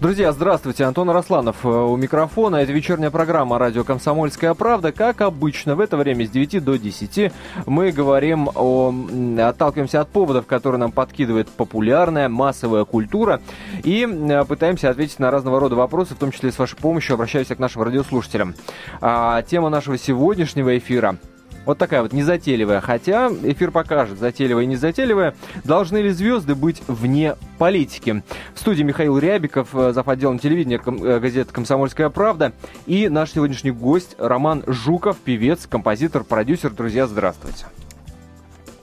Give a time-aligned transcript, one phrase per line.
[0.00, 0.84] Друзья, здравствуйте.
[0.84, 2.56] Антон Росланов э, у микрофона.
[2.56, 4.90] Это вечерняя программа «Радио Комсомольская правда».
[4.90, 7.32] Как обычно, в это время с 9 до 10
[7.66, 8.92] мы говорим о...
[9.38, 13.40] отталкиваемся от поводов, которые нам подкидывает популярная массовая культура
[13.84, 17.48] и э, пытаемся ответить на разного рода вопросы, в том числе с вашей помощью обращаюсь
[17.48, 18.54] к нашим радиослушателям.
[19.00, 21.18] А, тема нашего сегодняшнего эфира–
[21.64, 22.80] вот такая вот незатейливая.
[22.80, 25.34] Хотя эфир покажет, затейливая и незатейливая.
[25.64, 28.22] Должны ли звезды быть вне политики?
[28.54, 30.08] В студии Михаил Рябиков, э, зав.
[30.08, 32.52] отделом телевидения э, газеты «Комсомольская правда».
[32.86, 36.70] И наш сегодняшний гость Роман Жуков, певец, композитор, продюсер.
[36.70, 37.66] Друзья, здравствуйте.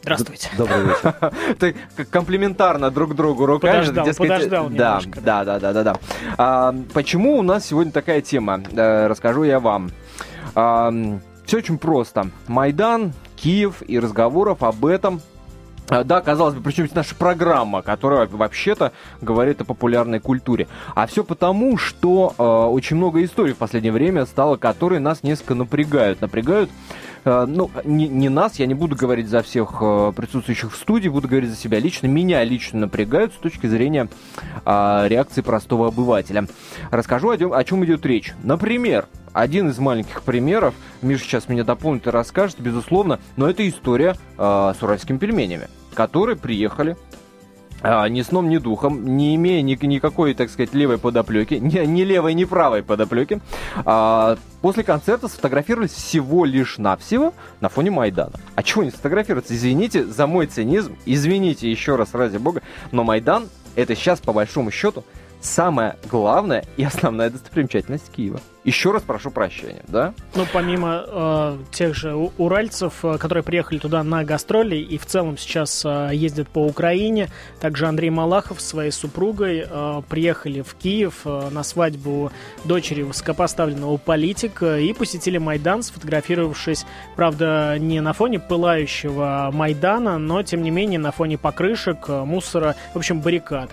[0.02, 0.50] Здравствуйте.
[0.58, 1.16] Добрый вечер.
[1.60, 1.76] Ты
[2.06, 3.80] комплиментарно друг другу руками.
[3.80, 5.22] Подождал, дескать, подождал да, немножко.
[5.22, 5.96] Да, да, да, да, да.
[6.38, 8.64] А, почему у нас сегодня такая тема?
[8.76, 9.92] А, расскажу я вам.
[10.56, 10.92] А,
[11.52, 12.30] все очень просто.
[12.48, 15.20] Майдан, Киев и разговоров об этом
[15.90, 20.70] а, да, казалось бы, причем наша программа, которая вообще-то говорит о популярной культуре.
[20.96, 25.54] А все потому, что э, очень много историй в последнее время стало, которые нас несколько
[25.54, 26.22] напрягают.
[26.22, 30.76] Напрягают Э, ну, не, не нас, я не буду говорить за всех э, присутствующих в
[30.76, 32.08] студии, буду говорить за себя лично.
[32.08, 34.10] Меня лично напрягают с точки зрения
[34.66, 36.48] а, реакции простого обывателя.
[36.90, 38.34] Расскажу, о, о чем идет речь.
[38.44, 44.16] Например, один из маленьких примеров, Миша сейчас меня дополнит и расскажет, безусловно, но это история
[44.38, 46.98] э, с уральскими пельменями, которые приехали
[47.82, 52.02] а, ни сном, ни духом, не имея ни, никакой, так сказать, левой подоплеки, ни, ни
[52.04, 53.42] левой, ни правой подоплеки,
[53.86, 58.34] а, после концерта сфотографировались всего лишь навсего на фоне Майдана.
[58.56, 59.54] А чего не сфотографироваться?
[59.54, 64.72] Извините за мой цинизм, извините еще раз, ради бога, но Майдан это сейчас, по большому
[64.72, 65.04] счету,
[65.42, 68.40] самая главная и основная достопримечательность Киева.
[68.64, 70.14] Еще раз прошу прощения, да?
[70.36, 75.36] Ну, помимо э, тех же уральцев, э, которые приехали туда на гастроли и в целом
[75.40, 81.22] сейчас э, ездят по Украине, также Андрей Малахов с своей супругой э, приехали в Киев
[81.26, 82.32] э, на свадьбу
[82.64, 90.62] дочери высокопоставленного политика и посетили Майдан, сфотографировавшись, правда, не на фоне пылающего Майдана, но, тем
[90.62, 93.72] не менее, на фоне покрышек, э, мусора, в общем, баррикад.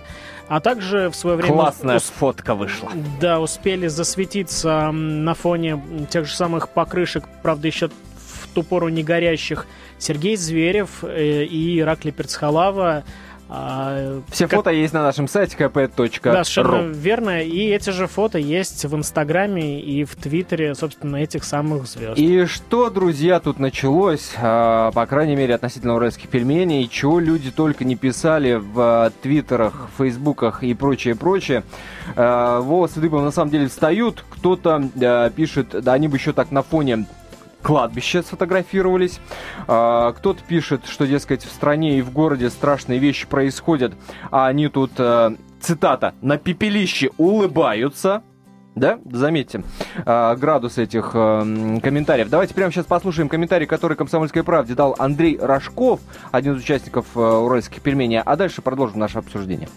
[0.49, 1.53] А также в свое время...
[1.53, 2.91] Классная фотка вышла.
[3.21, 9.03] Да, успели засветиться на фоне тех же самых покрышек, правда, еще в ту пору не
[9.03, 9.67] горящих,
[9.99, 13.03] Сергей Зверев э, и Иракли Перцхалава.
[13.51, 14.57] А, Все как...
[14.57, 16.19] фото есть на нашем сайте kp.ru.
[16.23, 17.41] Да, совершенно верно.
[17.41, 22.19] И эти же фото есть в Инстаграме и в Твиттере, собственно, этих самых звезд.
[22.19, 27.85] И что, друзья, тут началось, а, по крайней мере, относительно уральских пельменей, чего люди только
[27.85, 31.63] не писали в а, Твиттерах, Фейсбуках и прочее, прочее.
[32.15, 34.23] Волосы дыбом на самом деле встают.
[34.29, 37.05] Кто-то пишет, да они бы еще так на фоне
[37.61, 39.19] кладбище сфотографировались.
[39.67, 43.93] А, кто-то пишет, что, дескать, в стране и в городе страшные вещи происходят,
[44.31, 48.23] а они тут, а, цитата, на пепелище улыбаются.
[48.75, 49.63] Да, заметьте,
[50.05, 52.29] э, градус этих э, комментариев.
[52.29, 55.99] Давайте прямо сейчас послушаем комментарий, который «Комсомольской правде» дал Андрей Рожков,
[56.31, 59.67] один из участников уральских пельменей, а дальше продолжим наше обсуждение.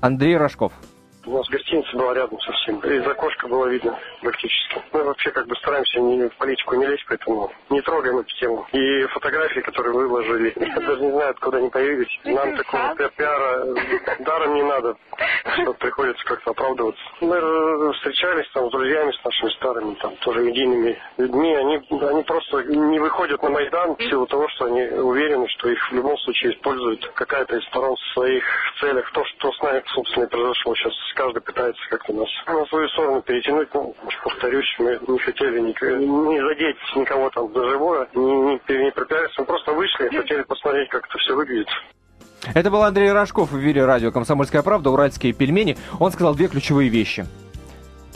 [0.00, 0.72] Андрей Рожков.
[1.30, 2.80] У нас гостиница была рядом совсем.
[2.80, 4.82] Из окошка было видно практически.
[4.92, 8.66] Мы вообще как бы стараемся не в политику не лезть, поэтому не трогаем эту тему.
[8.72, 12.20] И фотографии, которые выложили, я даже не знаю, откуда они появились.
[12.24, 13.64] Нам такого пиара
[14.18, 14.96] даром не надо,
[15.62, 17.02] что приходится как-то оправдываться.
[17.20, 21.54] Мы встречались там с друзьями, с нашими старыми, там, тоже медийными людьми.
[21.54, 25.78] Они, они просто не выходят на Майдан в силу того, что они уверены, что их
[25.92, 28.44] в любом случае используют какая-то из сторон в своих
[28.80, 29.08] целях.
[29.12, 33.20] То, что с нами, собственно, и произошло сейчас каждый пытается как-то нас на свою сторону
[33.20, 33.68] перетянуть.
[33.74, 33.94] Ну,
[34.24, 39.40] повторюсь, мы не хотели ни, не задеть никого там за живое, не, не, не пропиариться.
[39.40, 41.68] Мы просто вышли, хотели посмотреть, как это все выглядит.
[42.54, 45.76] Это был Андрей Рожков в эфире радио «Комсомольская правда», «Уральские пельмени».
[45.98, 47.26] Он сказал две ключевые вещи.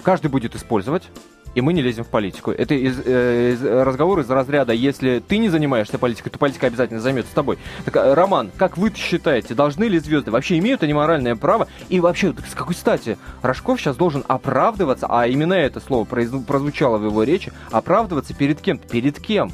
[0.02, 1.10] Каждый будет использовать,
[1.54, 2.50] и мы не лезем в политику.
[2.50, 7.00] Это из, э, из разговор из разряда, если ты не занимаешься политикой, то политика обязательно
[7.00, 7.58] займется тобой.
[7.84, 11.68] Так, э, Роман, как вы считаете, должны ли звезды, вообще имеют они моральное право?
[11.88, 17.04] И вообще, с какой стати Рожков сейчас должен оправдываться, а именно это слово прозвучало в
[17.04, 18.78] его речи, оправдываться перед кем?
[18.78, 19.52] Перед кем?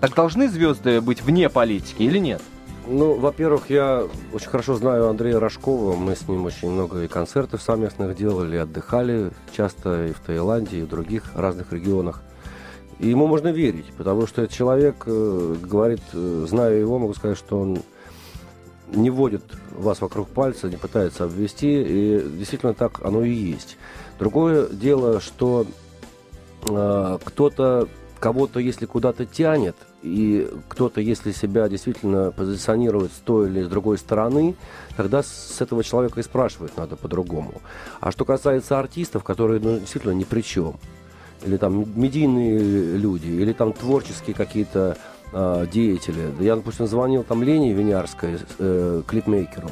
[0.00, 2.42] Так должны звезды быть вне политики или нет?
[2.92, 5.94] Ну, во-первых, я очень хорошо знаю Андрея Рожкова.
[5.94, 10.82] Мы с ним очень много и концертов совместных делали, отдыхали часто и в Таиланде, и
[10.82, 12.20] в других разных регионах.
[12.98, 17.38] И ему можно верить, потому что этот человек э, говорит, э, зная его, могу сказать,
[17.38, 17.78] что он
[18.92, 23.78] не вводит вас вокруг пальца, не пытается обвести, и действительно так оно и есть.
[24.18, 25.64] Другое дело, что
[26.68, 27.86] э, кто-то
[28.18, 33.98] кого-то, если куда-то тянет, и кто-то, если себя действительно позиционирует с той или с другой
[33.98, 34.54] стороны,
[34.96, 37.60] тогда с этого человека и спрашивать надо по-другому.
[38.00, 40.76] А что касается артистов, которые ну, действительно ни при чем,
[41.44, 44.96] или там медийные люди, или там творческие какие-то
[45.32, 46.32] э, деятели.
[46.40, 49.70] Я, допустим, звонил там Лене Винярской, э, клипмейкеру,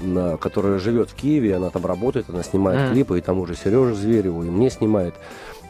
[0.00, 2.92] на, которая живет в Киеве, она там работает, она снимает mm.
[2.92, 5.14] клипы, и там уже Сережа Звереву, и мне снимает.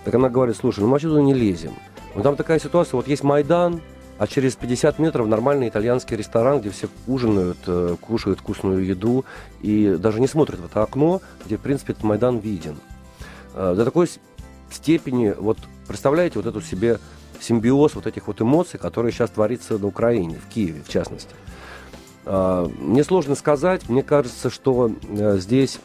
[0.05, 1.75] Так она говорит, слушай, ну мы отсюда не лезем.
[2.15, 3.81] Ну там такая ситуация, вот есть Майдан,
[4.23, 9.25] а через 50 метров нормальный итальянский ресторан, где все ужинают, э, кушают вкусную еду
[9.63, 12.77] и даже не смотрят в это окно, где, в принципе, этот Майдан виден.
[13.55, 14.09] Э, до такой
[14.71, 15.59] степени, вот
[15.89, 17.01] представляете вот эту себе
[17.41, 21.35] симбиоз вот этих вот эмоций, которые сейчас творится на Украине, в Киеве в частности.
[22.25, 25.81] Э, мне сложно сказать, мне кажется, что здесь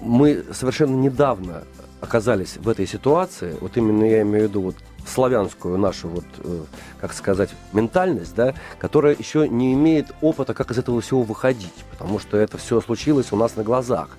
[0.00, 1.64] мы совершенно недавно
[2.00, 4.76] оказались в этой ситуации, вот именно я имею в виду вот
[5.06, 6.62] славянскую нашу, вот, э,
[7.00, 12.18] как сказать, ментальность, да, которая еще не имеет опыта, как из этого всего выходить, потому
[12.18, 14.16] что это все случилось у нас на глазах.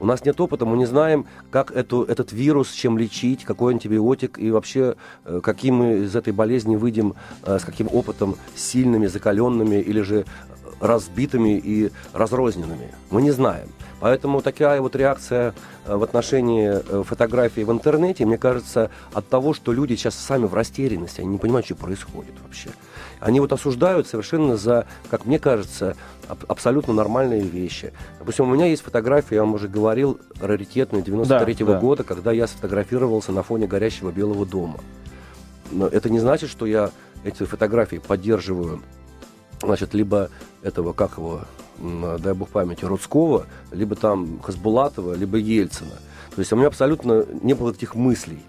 [0.00, 4.38] У нас нет опыта, мы не знаем, как эту, этот вирус, чем лечить, какой антибиотик
[4.38, 7.14] и вообще, э, каким мы из этой болезни выйдем,
[7.44, 10.24] э, с каким опытом, сильными, закаленными или же
[10.80, 12.92] разбитыми и разрозненными.
[13.10, 13.68] Мы не знаем.
[14.04, 15.54] Поэтому такая вот реакция
[15.86, 20.44] э, в отношении э, фотографий в интернете, мне кажется, от того, что люди сейчас сами
[20.44, 22.68] в растерянности, они не понимают, что происходит вообще.
[23.18, 25.96] Они вот осуждают совершенно за, как мне кажется,
[26.28, 27.94] абсолютно нормальные вещи.
[28.18, 31.80] Допустим, у меня есть фотография, я вам уже говорил, раритетная 93-го да, да.
[31.80, 34.80] года, когда я сфотографировался на фоне горящего Белого дома.
[35.70, 36.90] Но это не значит, что я
[37.24, 38.82] эти фотографии поддерживаю
[39.62, 40.28] значит, либо
[40.62, 41.44] этого, как его,
[41.78, 45.94] дай бог памяти, Рудского, либо там Хасбулатова, либо Ельцина.
[46.34, 48.40] То есть у меня абсолютно не было таких мыслей.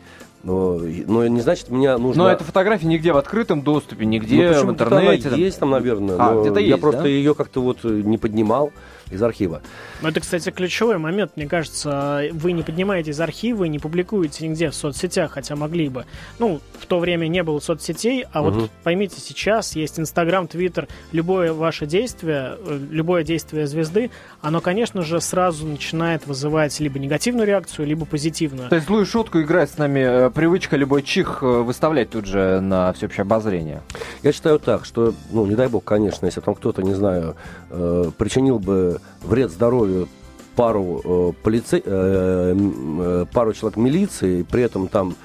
[0.44, 2.26] Но, но не значит, меня нужно...
[2.26, 5.30] Но эта фотография нигде в открытом доступе, нигде ну, в интернете.
[5.30, 6.18] Она есть там, наверное.
[6.20, 7.08] А, где-то есть, Я просто да?
[7.08, 8.72] ее как-то вот не поднимал
[9.10, 9.62] из архива.
[10.02, 12.24] Ну, это, кстати, ключевой момент, мне кажется.
[12.32, 16.06] Вы не поднимаете из архива и не публикуете нигде в соцсетях, хотя могли бы.
[16.40, 18.52] Ну, в то время не было соцсетей, а угу.
[18.52, 24.12] вот поймите, сейчас есть Инстаграм, Твиттер, любое ваше действие, э, любое действие звезды,
[24.42, 28.70] оно, конечно же, сразу начинает вызывать либо негативную реакцию, либо позитивную.
[28.70, 32.60] То есть злую шутку играет с нами э, привычка любой чих э, выставлять тут же
[32.60, 33.82] на всеобщее обозрение.
[34.24, 37.36] Я считаю так, что, ну, не дай бог, конечно, если там кто-то, не знаю,
[37.70, 40.08] причинил бы вред здоровью
[40.56, 45.16] пару э, полицей, э, э, пару человек милиции, при этом там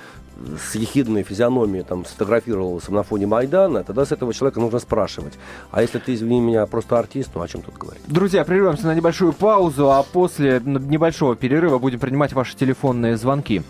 [0.58, 5.34] с ехидной физиономией там сфотографировался на фоне Майдана, тогда с этого человека нужно спрашивать.
[5.70, 8.02] А если ты, извини меня, просто артист, ну о чем тут говорить?
[8.06, 13.62] Друзья, прервемся на небольшую паузу, а после небольшого перерыва будем принимать ваши телефонные звонки.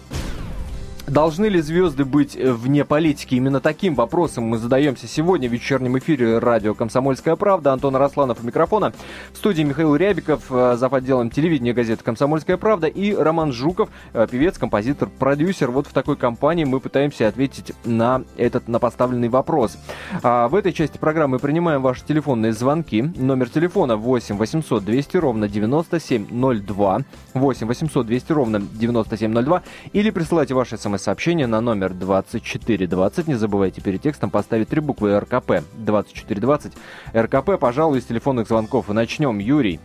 [1.10, 3.34] Должны ли звезды быть э, вне политики?
[3.34, 7.72] Именно таким вопросом мы задаемся сегодня в вечернем эфире радио «Комсомольская правда».
[7.72, 8.92] Антон Арасланов у микрофона.
[9.32, 10.92] В студии Михаил Рябиков, э, зав.
[10.92, 15.72] отделом телевидения газеты «Комсомольская правда» и Роман Жуков, э, певец, композитор, продюсер.
[15.72, 19.78] Вот в такой компании мы пытаемся ответить на этот на поставленный вопрос.
[20.22, 23.02] А в этой части программы принимаем ваши телефонные звонки.
[23.02, 27.00] Номер телефона 8 800 200 ровно 9702.
[27.34, 29.62] 8 800 200 ровно 9702.
[29.92, 33.29] Или присылайте ваши смс смс-сообщение на номер 2420.
[33.29, 35.64] Не забывайте перед текстом поставить три буквы РКП.
[35.73, 36.76] 2420.
[37.14, 38.91] РКП, пожалуй, из телефонных звонков.
[38.91, 39.38] И начнем.
[39.38, 39.81] Юрий.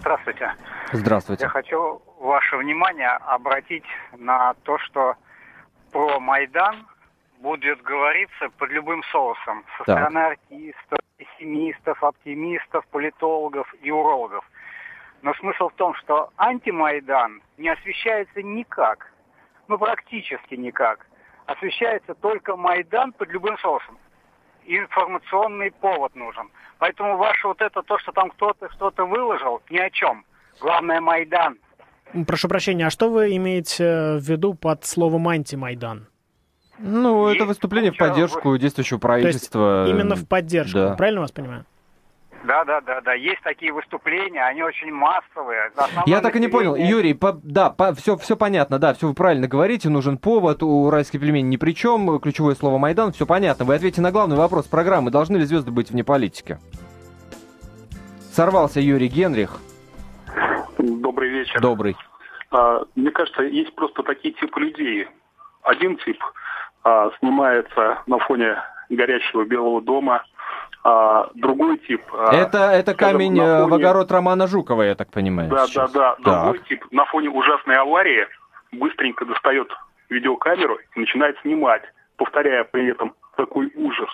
[0.00, 0.54] Здравствуйте.
[0.92, 1.44] Здравствуйте.
[1.44, 3.84] Я хочу ваше внимание обратить
[4.18, 5.14] на то, что
[5.92, 6.86] про Майдан
[7.40, 9.64] будет говориться под любым соусом.
[9.78, 9.98] Со так.
[9.98, 14.44] стороны артистов, пессимистов, оптимистов, политологов и урологов.
[15.22, 19.09] Но смысл в том, что антимайдан не освещается никак
[19.70, 21.06] ну, практически никак.
[21.46, 23.98] Освещается только Майдан под любым соусом.
[24.66, 26.50] Информационный повод нужен.
[26.78, 30.24] Поэтому ваше вот это, то, что там кто-то что-то выложил, ни о чем.
[30.60, 31.58] Главное, Майдан.
[32.26, 36.08] Прошу прощения, а что вы имеете в виду под словом антимайдан?
[36.78, 39.84] Ну, Есть это выступление в поддержку действующего правительства.
[39.84, 40.94] То есть именно в поддержку, да.
[40.96, 41.64] правильно вас понимаю?
[42.44, 43.12] Да, да, да, да.
[43.14, 45.70] Есть такие выступления, они очень массовые.
[46.06, 49.14] Я так и не понял, Юрий, по, да, по, все, все понятно, да, все вы
[49.14, 53.64] правильно говорите, нужен повод, у уральских пельмени ни при чем, ключевое слово Майдан, все понятно.
[53.64, 56.58] Вы ответите на главный вопрос программы, должны ли звезды быть вне политики?
[58.32, 59.58] Сорвался Юрий Генрих.
[60.78, 61.60] Добрый вечер.
[61.60, 61.96] Добрый.
[62.50, 65.08] А, мне кажется, есть просто такие типы людей.
[65.62, 66.22] Один тип
[66.84, 68.56] а, снимается на фоне
[68.88, 70.24] горящего Белого дома,
[70.84, 72.02] а, другой тип.
[72.12, 73.70] А, это, это камень э, фоне...
[73.70, 75.50] в огород Романа Жукова, я так понимаю.
[75.50, 75.92] Да, сейчас.
[75.92, 76.44] да, да.
[76.44, 78.26] Другой тип на фоне ужасной аварии
[78.72, 79.68] быстренько достает
[80.08, 81.82] видеокамеру и начинает снимать
[82.20, 84.10] повторяя при этом такой ужас.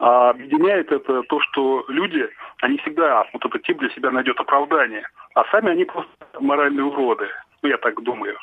[0.00, 2.28] А объединяет это то, что люди,
[2.62, 7.28] они всегда, вот этот тип для себя найдет оправдание, а сами они просто моральные уроды.
[7.62, 8.36] Ну, я так думаю.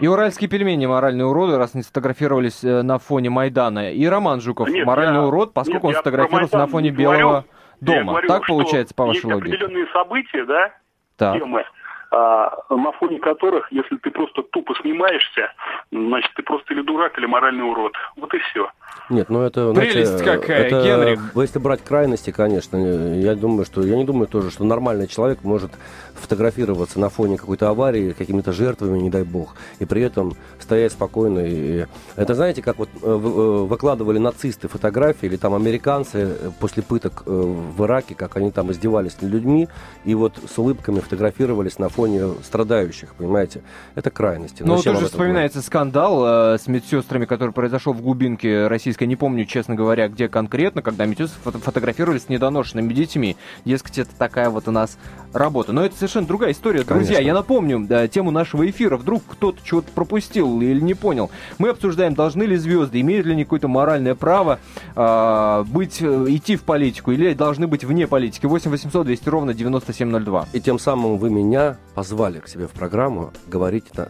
[0.00, 3.92] И уральские пельмени моральные уроды, раз не сфотографировались э, на фоне Майдана.
[3.92, 7.44] И Роман Жуков нет, моральный я, урод, поскольку нет, он сфотографировался на фоне Белого
[7.80, 8.12] дома.
[8.12, 9.56] Говорю, так получается, по вашей логике?
[9.56, 10.72] определенные события, да,
[11.16, 11.38] так.
[11.38, 11.64] темы,
[12.10, 15.52] на фоне которых, если ты просто тупо снимаешься,
[15.92, 17.92] значит, ты просто или дурак, или моральный урод.
[18.16, 18.68] Вот и все.
[19.08, 19.72] Нет, ну это...
[19.72, 21.20] Прелесть знаете, какая, это, Генрих.
[21.34, 23.82] Если брать крайности, конечно, я думаю, что...
[23.82, 25.72] Я не думаю тоже, что нормальный человек может
[26.14, 31.40] фотографироваться на фоне какой-то аварии, какими-то жертвами, не дай бог, и при этом стоять спокойно.
[31.40, 31.86] И...
[32.16, 37.22] Это знаете, как вот э, э, выкладывали нацисты фотографии, или там американцы э, после пыток
[37.26, 39.68] в Ираке, как они там издевались над людьми,
[40.04, 41.99] и вот с улыбками фотографировались на фоне
[42.42, 43.62] страдающих, понимаете?
[43.94, 44.62] Это крайности.
[44.62, 45.66] Ну, тоже вспоминается говорить?
[45.66, 50.82] скандал э, с медсестрами, который произошел в глубинке российской, не помню, честно говоря, где конкретно,
[50.82, 53.36] когда медсестры фото фотографировались с недоношенными детьми.
[53.64, 54.98] Дескать, это такая вот у нас
[55.32, 55.72] работа.
[55.72, 56.82] Но это совершенно другая история.
[56.82, 57.26] Друзья, Конечно.
[57.26, 58.96] я напомню да, тему нашего эфира.
[58.96, 61.30] Вдруг кто-то чего-то пропустил или не понял.
[61.58, 64.58] Мы обсуждаем, должны ли звезды, имеют ли они какое-то моральное право
[64.94, 68.46] а, э, быть, идти в политику или должны быть вне политики.
[68.46, 70.48] 8 800 200 ровно 9702.
[70.52, 74.08] И тем самым вы меня позвали к себе в программу говорить на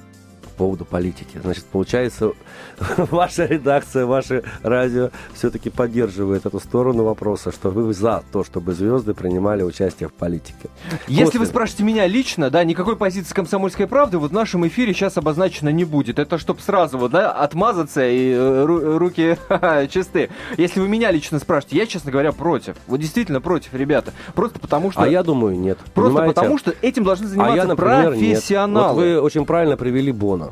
[0.61, 1.41] поводу политики.
[1.43, 2.33] Значит, получается,
[2.99, 9.15] ваша редакция, ваше радио все-таки поддерживает эту сторону вопроса, что вы за то, чтобы звезды
[9.15, 10.69] принимали участие в политике.
[11.09, 11.41] Если После...
[11.41, 15.71] вы спрашиваете меня лично, да, никакой позиции комсомольской правды вот в нашем эфире сейчас обозначено
[15.71, 16.19] не будет.
[16.19, 19.39] Это чтобы сразу вот, да, отмазаться и э, руки
[19.89, 20.29] чисты.
[20.59, 22.77] Если вы меня лично спрашиваете, я, честно говоря, против.
[22.87, 24.13] Вот действительно против, ребята.
[24.35, 25.01] Просто потому что...
[25.01, 25.79] А я думаю, нет.
[25.95, 26.35] Просто Понимаете?
[26.35, 28.89] потому что этим должны заниматься а я, например, профессионалы.
[28.89, 29.15] Нет.
[29.15, 30.50] Вот вы очень правильно привели Бона.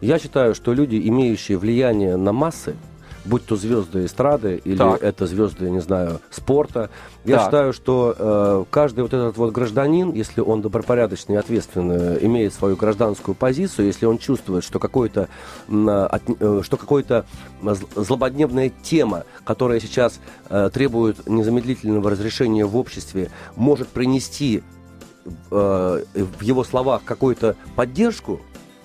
[0.00, 2.74] Я считаю, что люди, имеющие влияние на массы,
[3.24, 5.02] будь то звезды эстрады или так.
[5.02, 6.90] это звезды, не знаю, спорта.
[7.24, 7.44] Я так.
[7.44, 12.76] считаю, что э, каждый вот этот вот гражданин, если он добропорядочный и ответственный, имеет свою
[12.76, 15.28] гражданскую позицию, если он чувствует, что какой-то
[15.68, 17.26] э, что какой-то
[17.94, 24.62] злободневная тема, которая сейчас э, требует незамедлительного разрешения в обществе, может принести
[25.24, 28.40] э, в его словах какую-то поддержку,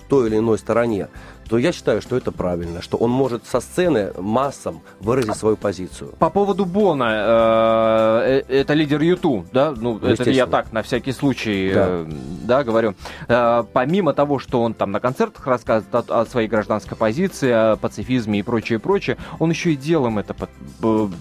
[0.08, 1.08] той или иной стороне,
[1.48, 6.12] то я считаю, что это правильно, что он может со сцены массам выразить свою позицию.
[6.18, 7.04] По поводу Бона,
[8.28, 9.72] э, э, это лидер Юту, да?
[9.76, 12.06] Ну, это я так, на всякий случай, да, э,
[12.42, 12.94] да говорю.
[13.72, 18.40] Помимо того, что он там на концертах рассказывает о, о своей гражданской позиции, о пацифизме
[18.40, 20.50] и прочее, прочее, он еще и делом это под,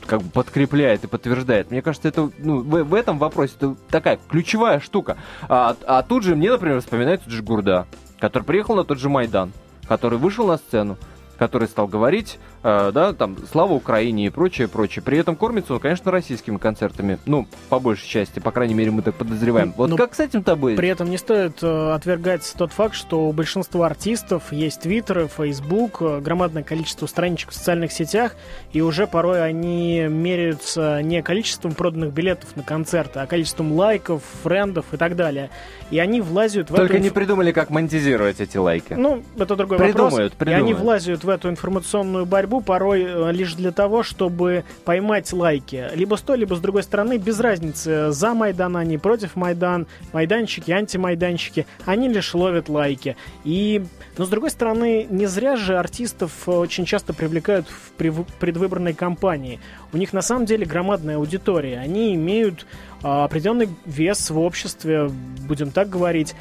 [0.05, 1.71] как бы подкрепляет и подтверждает.
[1.71, 5.17] Мне кажется, это ну, в, в этом вопросе это такая ключевая штука.
[5.47, 7.85] А, а тут же мне, например, вспоминается Джигурда
[8.25, 9.53] который приехал на тот же Майдан,
[9.87, 10.97] который вышел на сцену,
[11.37, 15.03] который стал говорить, э, да, там, слава Украине и прочее, прочее.
[15.03, 17.19] При этом кормится он, конечно, российскими концертами.
[17.25, 19.73] Ну, по большей части, по крайней мере, мы так подозреваем.
[19.77, 20.75] Вот Но ну, как с этим-то быть?
[20.77, 26.01] При этом не стоит э, отвергать тот факт, что у большинства артистов есть твиттеры, фейсбук,
[26.01, 28.35] э, громадное количество страничек в социальных сетях,
[28.73, 34.85] и уже порой они меряются не количеством проданных билетов на концерты, а количеством лайков, френдов
[34.91, 35.51] и так далее.
[35.91, 37.03] И они влазят в Только эту...
[37.03, 38.93] не придумали, как монетизировать эти лайки.
[38.93, 40.31] Ну, это другой придумают, вопрос.
[40.37, 40.63] Придумают.
[40.63, 45.89] И они влазят в эту информационную борьбу порой э, лишь для того, чтобы поймать лайки.
[45.93, 50.71] Либо с той, либо с другой стороны, без разницы, за Майдан они, против Майдан, майданчики,
[50.71, 53.15] антимайданчики, они лишь ловят лайки.
[53.43, 53.83] И,
[54.17, 57.91] но с другой стороны, не зря же артистов э, очень часто привлекают в
[58.39, 59.59] предвыборной кампании.
[59.93, 61.79] У них на самом деле громадная аудитория.
[61.79, 62.65] Они имеют
[63.03, 65.09] а, определенный вес в обществе,
[65.47, 66.35] будем так говорить.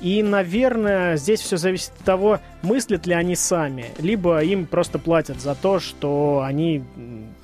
[0.00, 5.40] И, наверное, здесь все зависит от того, мыслят ли они сами, либо им просто платят
[5.40, 6.82] за то, что они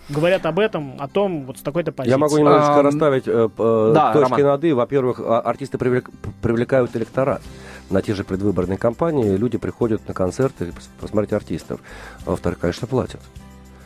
[0.08, 2.10] говорят об этом, о том, вот с такой-то позиции.
[2.10, 4.42] Я могу немножечко а, расставить э, э, да, точки Роман.
[4.42, 4.72] над «и».
[4.72, 6.10] Во-первых, а, артисты привлек,
[6.42, 7.42] привлекают электорат.
[7.88, 11.80] На те же предвыборные кампании люди приходят на концерты посмотреть артистов.
[12.26, 13.20] Во-вторых, конечно, платят.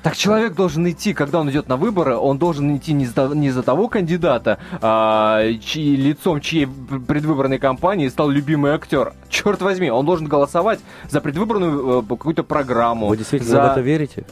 [0.07, 3.51] Так человек должен идти, когда он идет на выборы, он должен идти не за, не
[3.51, 9.15] за того кандидата, а, чьи, лицом чьей предвыборной кампании стал любимый актер.
[9.29, 10.79] Черт возьми, он должен голосовать
[11.11, 13.09] за предвыборную э, какую-то программу.
[13.09, 13.63] Вы действительно за...
[13.63, 14.27] в это верите?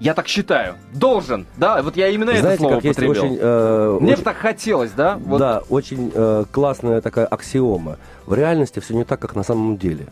[0.00, 0.74] Я так считаю.
[0.92, 1.80] Должен, да?
[1.80, 3.12] Вот я именно Знаете, это слово как употребил.
[3.12, 5.16] Есть очень, э, Мне очень, бы так хотелось, да?
[5.24, 5.38] Вот.
[5.38, 7.98] Да, очень э, классная такая аксиома.
[8.26, 10.08] В реальности все не так, как на самом деле.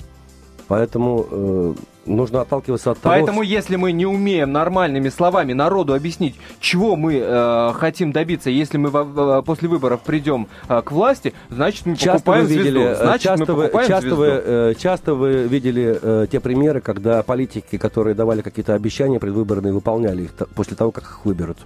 [0.69, 1.75] Поэтому э,
[2.07, 3.15] нужно отталкиваться от того...
[3.15, 8.79] Поэтому, если мы не умеем нормальными словами народу объяснить, чего мы э, хотим добиться, если
[8.79, 13.05] мы в, после выборов придем э, к власти, значит, мы часто покупаем вы видели, звезду.
[13.05, 14.17] Значит, часто мы покупаем вы, часто звезду.
[14.17, 19.73] Вы, э, часто вы видели э, те примеры, когда политики, которые давали какие-то обещания предвыборные,
[19.73, 21.59] выполняли их после того, как их выберут.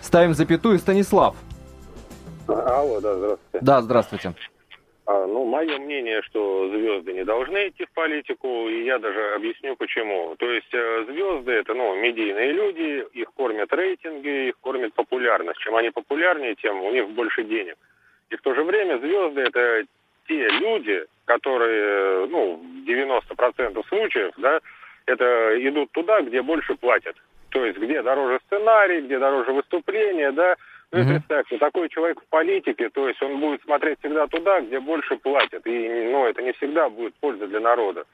[0.00, 1.36] Ставим запятую, Станислав.
[2.46, 3.58] Алло, да, здравствуйте.
[3.60, 4.34] Да, здравствуйте.
[5.04, 9.74] А, ну, мое мнение, что звезды не должны идти в политику, и я даже объясню
[9.74, 10.36] почему.
[10.38, 15.58] То есть э, звезды это, ну, медийные люди, их кормят рейтинги, их кормят популярность.
[15.60, 17.76] Чем они популярнее, тем у них больше денег.
[18.30, 19.84] И в то же время звезды это
[20.28, 24.60] те люди, которые, ну, в 90% случаев, да,
[25.06, 27.16] это идут туда, где больше платят.
[27.50, 30.54] То есть где дороже сценарий, где дороже выступление, да,
[30.92, 34.78] ну и представьте, такой человек в политике, то есть он будет смотреть всегда туда, где
[34.78, 35.66] больше платят.
[35.66, 38.04] И ну, это не всегда будет польза для народа.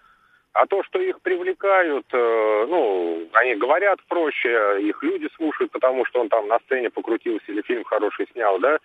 [0.53, 6.21] А то, что их привлекают, э, ну, они говорят проще, их люди слушают, потому что
[6.21, 8.79] он там на сцене покрутился или фильм хороший снял, да,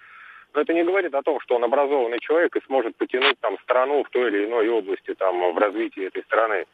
[0.53, 4.03] но это не говорит о том, что он образованный человек и сможет потянуть там страну
[4.03, 6.65] в той или иной области, там, в развитии этой страны.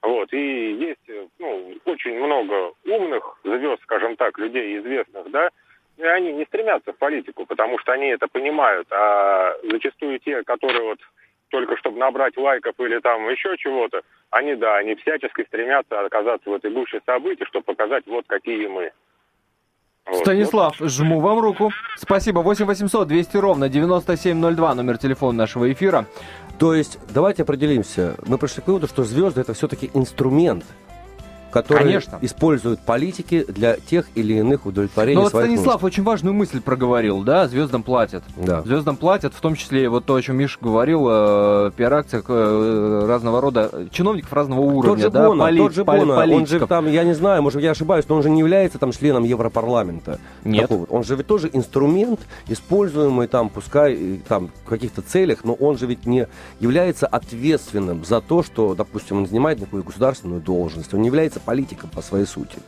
[0.00, 5.50] Вот, и есть, ну, очень много умных звезд, скажем так, людей известных, да,
[5.98, 8.86] они не стремятся в политику, потому что они это понимают.
[8.90, 10.98] А зачастую те, которые вот
[11.48, 16.54] только чтобы набрать лайков или там еще чего-то, они, да, они всячески стремятся оказаться в
[16.54, 18.92] этой гуще событий, чтобы показать, вот какие мы.
[20.06, 20.20] Вот.
[20.20, 21.70] Станислав, жму вам руку.
[21.96, 22.40] Спасибо.
[22.40, 26.06] 8 800 200 ровно 9702, номер телефона нашего эфира.
[26.58, 28.16] То есть, давайте определимся.
[28.26, 30.64] Мы пришли к выводу, что звезды это все-таки инструмент
[31.50, 32.18] которые Конечно.
[32.20, 35.84] используют политики для тех или иных удовлетворений Но вот своих Станислав нужд.
[35.84, 38.22] очень важную мысль проговорил, да, звездам платят.
[38.36, 38.62] Да.
[38.62, 43.40] Звездам платят, в том числе вот то, о чем Миша говорил, э, пиар-акциях э, разного
[43.40, 46.86] рода, чиновников разного уровня, тот же да, Бона, поли, тот же Бона, он же там,
[46.86, 50.18] я не знаю, может, я ошибаюсь, но он же не является там членом Европарламента.
[50.44, 50.68] Нет.
[50.68, 50.84] Такого.
[50.86, 55.86] Он же ведь тоже инструмент, используемый там, пускай там в каких-то целях, но он же
[55.86, 56.26] ведь не
[56.60, 61.90] является ответственным за то, что, допустим, он занимает некую государственную должность, он не является политиком
[61.90, 62.58] по своей сути.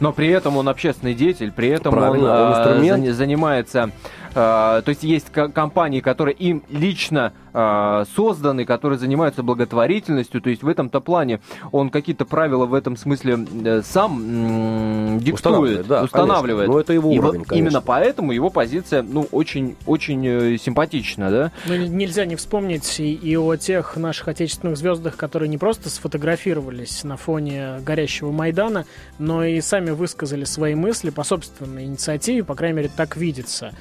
[0.00, 3.90] Но при этом он общественный деятель, при этом Правильно, он, он э, занимается
[4.27, 10.62] Э, то есть есть компании, которые им лично э, созданы, которые занимаются благотворительностью, то есть
[10.62, 11.40] в этом-то плане
[11.72, 15.86] он какие-то правила в этом смысле э, сам диктует, устанавливает.
[15.88, 16.68] Да, устанавливает.
[16.68, 21.52] Но это его и уровень, вот Именно поэтому его позиция, ну, очень, очень симпатична, да?
[21.66, 27.02] Ну, нельзя не вспомнить и, и о тех наших отечественных звездах, которые не просто сфотографировались
[27.02, 28.84] на фоне горящего Майдана,
[29.18, 33.72] но и сами высказали свои мысли по собственной инициативе, по крайней мере, так видится.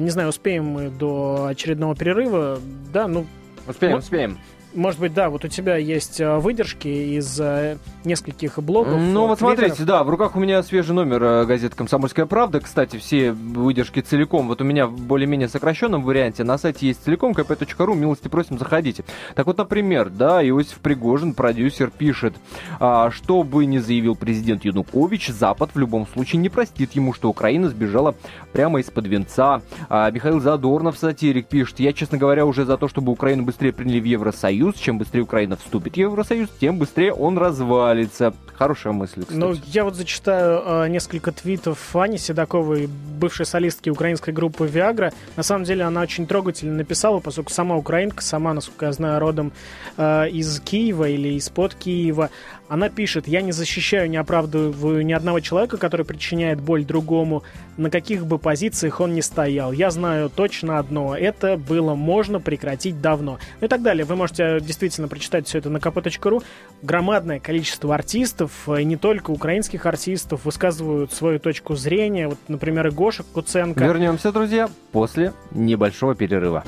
[0.00, 2.58] Не знаю, успеем мы до очередного перерыва.
[2.92, 3.26] Да, ну...
[3.66, 4.38] Успеем, ну, успеем.
[4.74, 9.00] Может быть, да, вот у тебя есть э, выдержки из э, нескольких блогов.
[9.00, 12.60] Ну, вот смотрите, да, в руках у меня свежий номер э, газеты «Комсомольская правда».
[12.60, 17.32] Кстати, все выдержки целиком, вот у меня в более-менее сокращенном варианте на сайте есть целиком,
[17.32, 19.04] kp.ru, милости просим, заходите.
[19.34, 22.34] Так вот, например, да, Иосиф Пригожин, продюсер, пишет,
[22.78, 27.30] а, что бы ни заявил президент Янукович, Запад в любом случае не простит ему, что
[27.30, 28.14] Украина сбежала
[28.52, 29.62] прямо из-под венца.
[29.88, 34.00] А, Михаил Задорнов, сатирик, пишет, я, честно говоря, уже за то, чтобы Украину быстрее приняли
[34.00, 34.76] в Евросоюз, Евросоюз.
[34.80, 38.34] Чем быстрее Украина вступит в Евросоюз, тем быстрее он развалится.
[38.54, 39.38] Хорошая мысль, кстати.
[39.38, 45.12] Ну, я вот зачитаю э, несколько твитов Ани Седоковой, бывшей солистки украинской группы «Виагра».
[45.36, 49.52] На самом деле она очень трогательно написала, поскольку сама украинка, сама, насколько я знаю, родом
[49.96, 52.30] э, из Киева или из-под Киева.
[52.68, 57.42] Она пишет, я не защищаю, не оправдываю ни одного человека, который причиняет боль другому,
[57.78, 59.72] на каких бы позициях он ни стоял.
[59.72, 63.38] Я знаю точно одно, это было можно прекратить давно.
[63.60, 64.04] Ну и так далее.
[64.04, 66.42] Вы можете действительно прочитать все это на kp.ru.
[66.82, 72.28] Громадное количество артистов, и не только украинских артистов, высказывают свою точку зрения.
[72.28, 73.82] Вот, например, и Гоша Куценко.
[73.82, 76.64] Вернемся, друзья, после небольшого перерыва.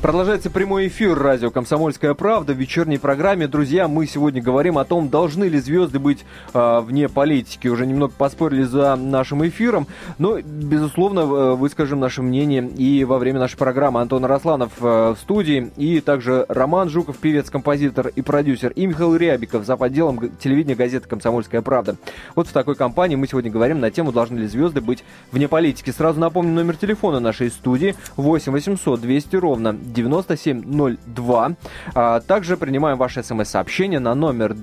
[0.00, 3.46] Продолжается прямой эфир радио «Комсомольская правда» в вечерней программе.
[3.46, 7.68] Друзья, мы сегодня говорим о том, должны ли звезды быть э, вне политики.
[7.68, 9.86] Уже немного поспорили за нашим эфиром,
[10.18, 14.00] но, безусловно, э, выскажем наше мнение и во время нашей программы.
[14.00, 19.16] Антон Росланов э, в студии, и также Роман Жуков, певец, композитор и продюсер, и Михаил
[19.16, 21.96] Рябиков за отделом телевидения газеты «Комсомольская правда».
[22.34, 25.90] Вот в такой компании мы сегодня говорим на тему, должны ли звезды быть вне политики.
[25.90, 31.52] Сразу напомню номер телефона нашей студии 8 800 200 ровно 9702.
[31.94, 34.54] А, также принимаем ваши смс-сообщения на номер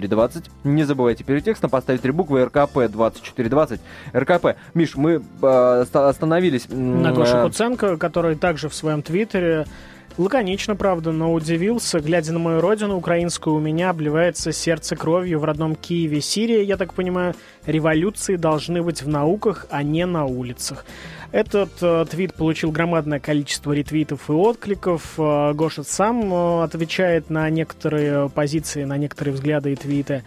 [0.00, 0.50] 2420.
[0.64, 3.80] Не забывайте перед текстом поставить три буквы РКП 2420.
[4.14, 4.46] РКП.
[4.74, 6.68] Миш, мы э, остановились...
[6.68, 9.66] На Гоше Куценко, который также в своем твиттере
[10.18, 12.00] Лаконично, правда, но удивился.
[12.00, 16.22] Глядя на мою родину, украинскую, у меня обливается сердце кровью в родном Киеве.
[16.22, 17.34] Сирия, я так понимаю,
[17.66, 20.86] революции должны быть в науках, а не на улицах.
[21.32, 25.18] Этот э, твит получил громадное количество ретвитов и откликов.
[25.18, 30.24] Э, Гоша сам э, отвечает на некоторые позиции, на некоторые взгляды и твиты.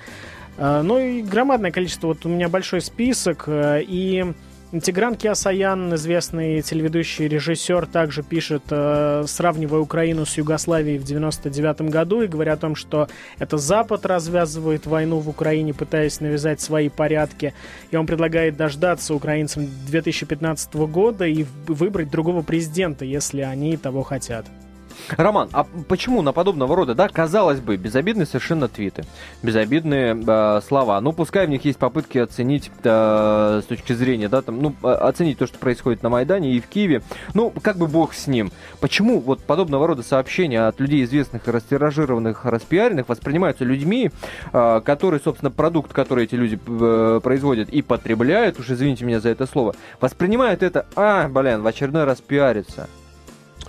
[0.57, 2.07] Э, ну и громадное количество.
[2.07, 3.45] Вот у меня большой список.
[3.47, 4.33] Э, и
[4.71, 12.21] Тигран Киасаян, известный телеведущий режиссер, также пишет, э, сравнивая Украину с Югославией в 99 году
[12.21, 13.07] и говоря о том, что
[13.39, 17.55] это Запад развязывает войну в Украине, пытаясь навязать свои порядки.
[17.89, 24.45] И он предлагает дождаться украинцам 2015 года и выбрать другого президента, если они того хотят.
[25.17, 29.03] Роман, а почему на подобного рода, да, казалось бы, безобидные совершенно твиты,
[29.43, 34.41] безобидные э, слова, ну, пускай в них есть попытки оценить э, с точки зрения, да,
[34.41, 37.01] там, ну, оценить то, что происходит на Майдане и в Киеве,
[37.33, 38.51] ну, как бы бог с ним.
[38.79, 44.11] Почему вот подобного рода сообщения от людей известных, растиражированных, распиаренных воспринимаются людьми,
[44.53, 49.29] э, которые, собственно, продукт, который эти люди э, производят и потребляют, уж извините меня за
[49.29, 52.87] это слово, воспринимают это, а, блин, в очередной раз пиарится.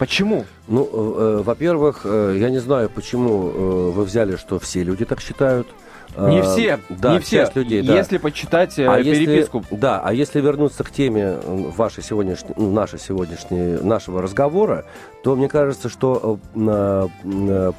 [0.01, 0.47] Почему?
[0.67, 5.05] Ну, э, э, во-первых, э, я не знаю, почему э, вы взяли, что все люди
[5.05, 5.69] так считают.
[6.17, 7.47] Не э, все, да, не все.
[7.55, 7.99] людей, да.
[7.99, 9.59] Если почитать э, а переписку.
[9.59, 14.87] Если, да, а если вернуться к теме вашей сегодняшней, ну, нашей сегодняшней, нашего разговора,
[15.23, 16.41] то мне кажется, что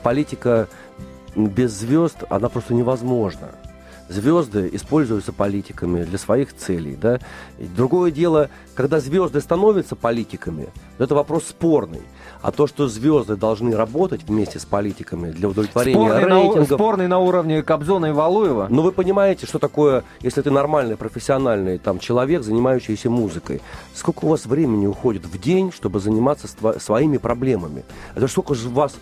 [0.04, 0.68] политика
[1.36, 3.50] без звезд, она просто невозможна
[4.12, 6.96] звезды используются политиками для своих целей.
[6.96, 7.20] Да?
[7.60, 12.02] И другое дело, когда звезды становятся политиками, это вопрос спорный.
[12.42, 16.70] А то, что звезды должны работать вместе с политиками для удовлетворения спорный рейтингов...
[16.70, 18.68] На, спорный на уровне Кобзона и Валуева?
[18.70, 23.62] Ну, вы понимаете, что такое, если ты нормальный, профессиональный там, человек, занимающийся музыкой.
[23.94, 26.48] Сколько у вас времени уходит в день, чтобы заниматься
[26.80, 27.84] своими проблемами?
[28.16, 28.94] Это сколько же вас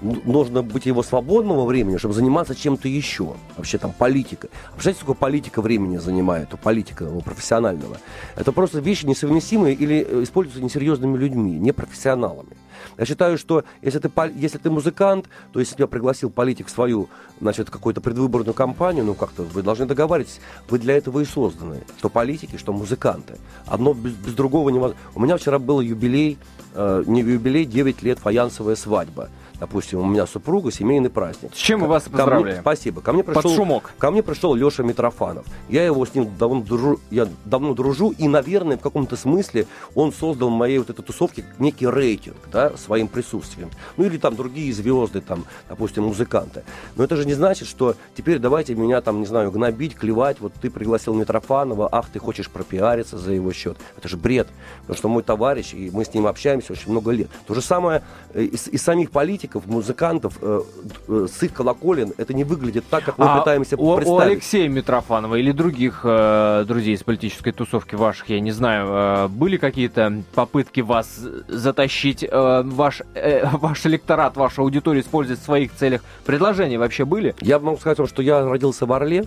[0.00, 3.34] нужно быть его свободного времени, чтобы заниматься чем-то еще.
[3.56, 4.48] Вообще там политика.
[4.66, 7.96] А представляете, сколько политика времени занимает у политика у профессионального?
[8.36, 12.56] Это просто вещи несовместимые или э, используются несерьезными людьми, непрофессионалами.
[12.98, 17.08] Я считаю, что если ты, если ты музыкант, то если тебя пригласил политик в свою,
[17.40, 22.08] значит, какую-то предвыборную кампанию, ну как-то вы должны договариваться, вы для этого и созданы, что
[22.08, 23.36] политики, что музыканты.
[23.66, 24.96] Одно без, без другого невозможно.
[25.14, 26.38] У меня вчера был юбилей,
[26.74, 31.50] э, не юбилей, 9 лет фаянсовая свадьба допустим, у меня супруга, семейный праздник.
[31.54, 32.60] С чем мы вас поздравляем?
[32.60, 33.00] спасибо.
[33.00, 33.94] Ко мне пришел, Под шумок.
[33.98, 35.46] Ко мне пришел Леша Митрофанов.
[35.68, 40.12] Я его с ним давно дружу, я давно дружу, и, наверное, в каком-то смысле он
[40.12, 43.70] создал в моей вот этой тусовке некий рейтинг, да, своим присутствием.
[43.96, 46.64] Ну или там другие звезды, там, допустим, музыканты.
[46.96, 50.52] Но это же не значит, что теперь давайте меня там, не знаю, гнобить, клевать, вот
[50.54, 53.76] ты пригласил Митрофанова, ах, ты хочешь пропиариться за его счет.
[53.96, 54.48] Это же бред.
[54.82, 57.28] Потому что мой товарищ, и мы с ним общаемся очень много лет.
[57.46, 58.02] То же самое
[58.34, 60.60] из, из самих политиков политиков, музыкантов, э,
[61.08, 64.08] э, с их колоколен это не выглядит так, как мы а пытаемся у, представить.
[64.08, 69.28] У Алексея Митрофанова или других э, друзей из политической тусовки ваших, я не знаю, э,
[69.28, 75.74] были какие-то попытки вас затащить, э, ваш, э, ваш электорат, вашу аудиторию использовать в своих
[75.74, 76.02] целях?
[76.24, 77.34] Предложения вообще были?
[77.40, 79.26] Я могу сказать вам, что я родился в Орле,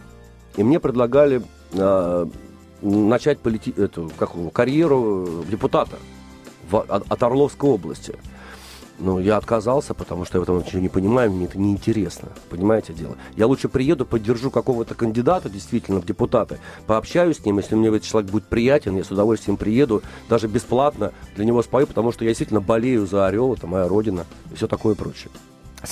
[0.58, 1.42] и мне предлагали
[1.74, 2.26] э,
[2.82, 3.74] начать полити...
[3.78, 5.98] эту, как, карьеру депутата
[6.70, 8.16] в, от, от Орловской области.
[9.02, 12.30] Ну, я отказался, потому что я в этом ничего не понимаю, мне это неинтересно.
[12.50, 13.16] Понимаете дело?
[13.38, 18.04] Я лучше приеду, поддержу какого-то кандидата действительно в депутаты, пообщаюсь с ним, если мне этот
[18.04, 22.32] человек будет приятен, я с удовольствием приеду, даже бесплатно для него спою, потому что я
[22.32, 25.30] действительно болею за Орел, это моя родина и все такое прочее.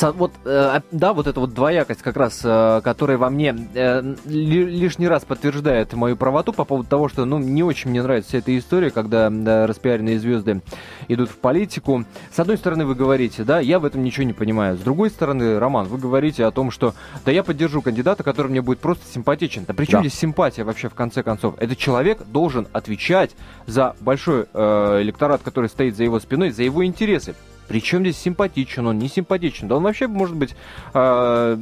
[0.02, 5.08] Вот, э, да, вот эта вот двоякость как раз, э, которая во мне э, лишний
[5.08, 8.58] раз подтверждает мою правоту по поводу того, что, ну, не очень мне нравится вся эта
[8.58, 10.62] история, когда да, распиаренные звезды
[11.08, 12.04] идут в политику.
[12.34, 14.78] С одной стороны, вы говорите, да, я в этом ничего не понимаю.
[14.78, 16.94] С другой стороны, Роман, вы говорите о том, что,
[17.26, 19.64] да, я поддержу кандидата, который мне будет просто симпатичен.
[19.66, 20.10] Да при чем да.
[20.10, 21.56] здесь симпатия вообще в конце концов?
[21.60, 23.32] Этот человек должен отвечать
[23.68, 27.36] за большой э, электорат, который стоит за его спиной, за его интересы.
[27.68, 29.68] Причем здесь симпатичен он, не симпатичен.
[29.68, 30.56] Да он вообще может быть
[30.94, 31.58] э,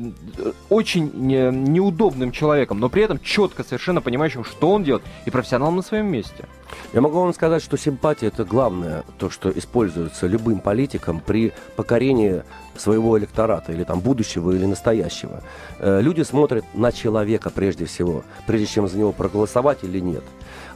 [0.69, 5.77] очень не, неудобным человеком, но при этом четко совершенно понимающим, что он делает, и профессионалом
[5.77, 6.45] на своем месте.
[6.93, 12.43] Я могу вам сказать, что симпатия это главное, то, что используется любым политиком при покорении
[12.77, 15.41] своего электората, или там будущего, или настоящего.
[15.79, 20.23] Э, люди смотрят на человека прежде всего, прежде чем за него проголосовать или нет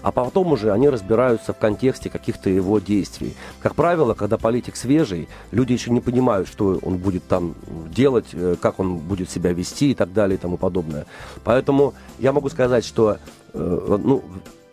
[0.02, 3.36] а потом уже они разбираются в контексте каких-то его действий.
[3.62, 7.56] Как правило, когда политик свежий, люди еще не понимают, что он будет там
[7.94, 11.06] делать, э, как он будет себя вести и так далее и тому подобное.
[11.44, 13.18] Поэтому я могу сказать, что
[13.54, 14.24] э, ну,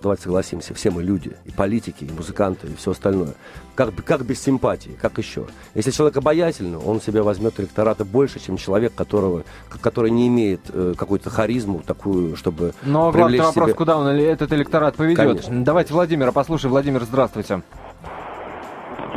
[0.03, 3.35] давайте согласимся, все мы люди, и политики, и музыканты, и все остальное.
[3.75, 5.47] Как, как без симпатии, как еще?
[5.75, 9.43] Если человек обаятельный, он себя возьмет электората больше, чем человек, которого,
[9.81, 13.75] который не имеет э, какую-то харизму такую, чтобы Но привлечь вопрос, себе...
[13.75, 15.19] куда он этот электорат поведет.
[15.19, 15.65] Конечно.
[15.65, 16.73] Давайте Владимира послушаем.
[16.73, 17.63] Владимир, здравствуйте.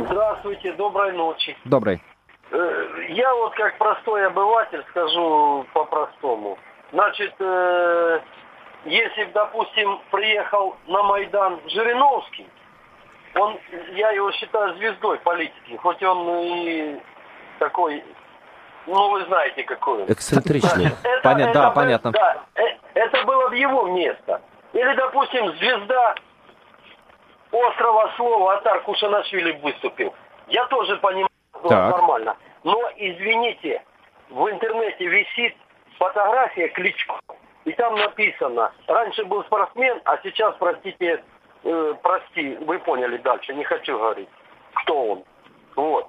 [0.06, 1.56] Здравствуйте, доброй ночи.
[1.64, 2.02] Добрый.
[2.50, 2.56] Э,
[3.10, 6.58] Я вот как простой обыватель скажу по-простому.
[6.92, 8.20] Значит, э,
[8.84, 12.46] если, допустим, приехал на Майдан Жириновский,
[13.34, 13.58] он,
[13.92, 17.00] я его считаю звездой политики, хоть он и
[17.58, 18.02] такой,
[18.86, 20.12] ну вы знаете какой он.
[20.12, 20.86] Эксцентричный.
[21.04, 22.10] Это- Понятно, это да, бы- понятно.
[22.12, 22.62] Да, э,
[22.94, 24.40] это было в его место.
[24.72, 26.14] Или, допустим, звезда
[27.52, 30.14] острова слова Атар Кушанашвили выступил.
[30.48, 31.90] Я тоже понимаю, что Так.
[31.96, 32.36] нормально.
[32.64, 33.82] Но, извините,
[34.28, 35.56] в интернете висит
[35.98, 37.14] фотография Кличко.
[37.64, 41.22] И там написано, раньше был спортсмен, а сейчас, простите,
[41.64, 44.28] э, прости, вы поняли дальше, не хочу говорить,
[44.82, 45.24] кто он.
[45.76, 46.08] Вот.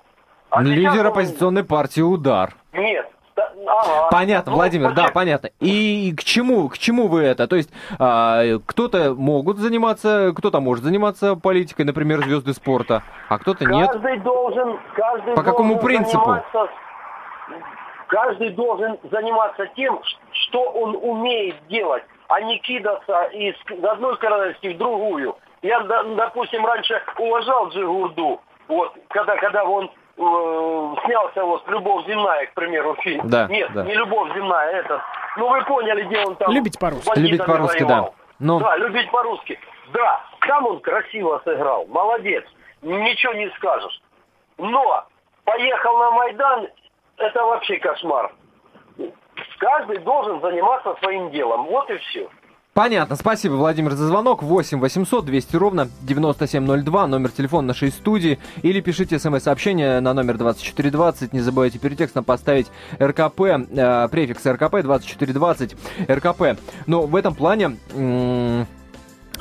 [0.50, 2.54] А сейчас Лидер он- оппозиционной партии «Удар».
[2.74, 3.10] Нет.
[3.68, 4.10] Ага.
[4.12, 5.50] Понятно, Ну, Владимир, да, понятно.
[5.60, 7.48] И к чему, к чему вы это?
[7.48, 13.66] То есть а, кто-то могут заниматься, кто-то может заниматься политикой, например, звезды спорта, а кто-то
[13.66, 13.90] нет.
[13.92, 16.24] Каждый должен, каждый По какому должен принципу?
[16.24, 16.70] заниматься-
[18.12, 24.78] каждый должен заниматься тем, что он умеет делать, а не кидаться из одной крайности в
[24.78, 25.36] другую.
[25.62, 32.54] Я, допустим, раньше уважал Джигурду, вот, когда, когда он э, снялся вот «Любовь земная», к
[32.54, 33.30] примеру, фильм.
[33.30, 33.84] Да, Нет, да.
[33.84, 35.02] не «Любовь земная», этот.
[35.38, 36.52] Ну, вы поняли, где он там...
[36.52, 37.18] Любить по-русски.
[37.18, 37.86] Любить по-русски, да.
[37.86, 38.16] воевал.
[38.40, 38.60] Ну.
[38.60, 39.58] Да, любить по-русски.
[39.94, 42.44] Да, там он красиво сыграл, молодец,
[42.82, 44.02] ничего не скажешь.
[44.58, 45.06] Но
[45.46, 46.68] поехал на Майдан,
[47.18, 48.34] это вообще кошмар.
[49.60, 52.30] Каждый должен заниматься своим делом, вот и все.
[52.74, 54.42] Понятно, спасибо, Владимир, за звонок.
[54.42, 58.40] 8 800 200 ровно 9702, номер телефона нашей студии.
[58.62, 61.34] Или пишите смс-сообщение на номер 2420.
[61.34, 65.76] Не забывайте перед текстом поставить РКП, э, префикс РКП 2420,
[66.10, 66.58] РКП.
[66.88, 67.78] Но в этом плане...
[67.94, 68.21] э,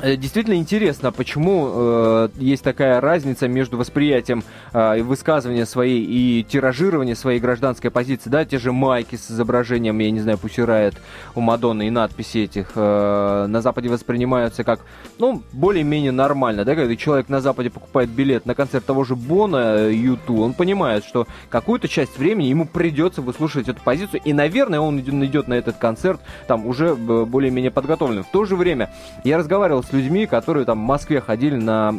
[0.03, 7.39] Действительно интересно, почему э, есть такая разница между восприятием э, высказывания своей и тиражирования своей
[7.39, 10.95] гражданской позиции, да, те же майки с изображением, я не знаю, Пусирает
[11.35, 14.79] у Мадонны и надписи этих э, на Западе воспринимаются как,
[15.19, 19.87] ну, более-менее нормально, да, когда человек на Западе покупает билет на концерт того же Бона,
[19.89, 24.99] Юту, он понимает, что какую-то часть времени ему придется выслушивать эту позицию, и, наверное, он
[24.99, 28.23] идет, на этот концерт там уже э, более-менее подготовленным.
[28.23, 28.91] В то же время
[29.23, 31.93] я разговаривал с людьми, которые там в Москве ходили на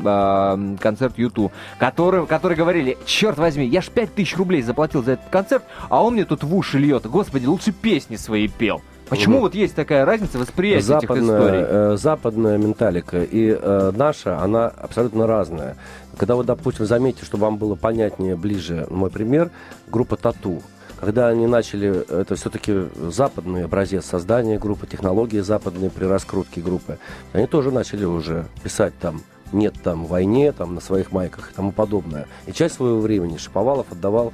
[0.56, 5.28] э, концерт Юту, которые, которые говорили, черт возьми, я ж 5000 рублей заплатил за этот
[5.30, 8.80] концерт, а он мне тут в уши льет, господи, лучше песни свои пел.
[9.08, 9.42] Почему Мгм.
[9.42, 11.26] вот есть такая разница восприятия этих историй?
[11.26, 15.76] западная, э, западная менталика и э, наша, она абсолютно разная.
[16.16, 19.50] Когда вы, допустим, заметите, чтобы вам было понятнее, ближе мой пример,
[19.88, 20.62] группа Тату.
[21.02, 26.96] Когда они начали, это все-таки западный образец создания группы, технологии западные при раскрутке группы,
[27.32, 31.72] они тоже начали уже писать там нет там войне, там на своих майках и тому
[31.72, 32.28] подобное.
[32.46, 34.32] И часть своего времени Шиповалов отдавал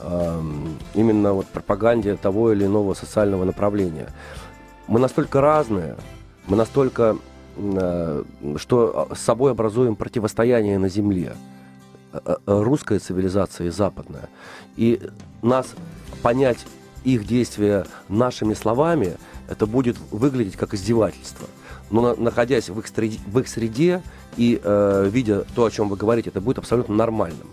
[0.00, 4.08] эм, именно вот пропаганде того или иного социального направления.
[4.88, 5.94] Мы настолько разные,
[6.48, 7.16] мы настолько,
[7.58, 8.24] э,
[8.56, 11.34] что с собой образуем противостояние на Земле.
[12.12, 14.28] Э, э, Русская цивилизация и западная.
[14.76, 15.00] И
[15.42, 15.74] нас
[16.18, 16.58] понять
[17.04, 19.16] их действия нашими словами,
[19.48, 21.48] это будет выглядеть как издевательство.
[21.90, 24.02] Но на- находясь в их, среде, в их среде
[24.36, 27.48] и э, видя то, о чем вы говорите, это будет абсолютно нормальным.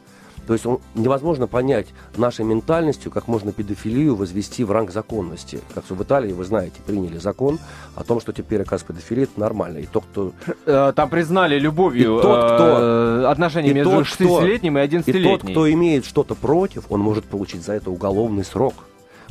[0.48, 5.60] То есть он, невозможно понять нашей ментальностью, как можно педофилию возвести в ранг законности.
[5.74, 7.60] Как в Италии, вы знаете, приняли закон
[7.96, 9.80] о том, что теперь, оказывается, педофилия это нормально.
[9.80, 10.34] И то, кто,
[10.66, 14.82] Э, Там признали любовью И тот, кто- э, отношения и между тот, кто- 60-летним и
[14.82, 15.40] и 11-летним.
[15.40, 18.74] тот, кто имеет что-то против, он может получить за это уголовный срок.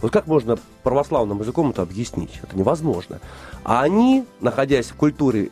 [0.02, 2.40] Вот как можно православным языком это объяснить?
[2.42, 3.20] Это невозможно.
[3.64, 5.50] А они, находясь в культуре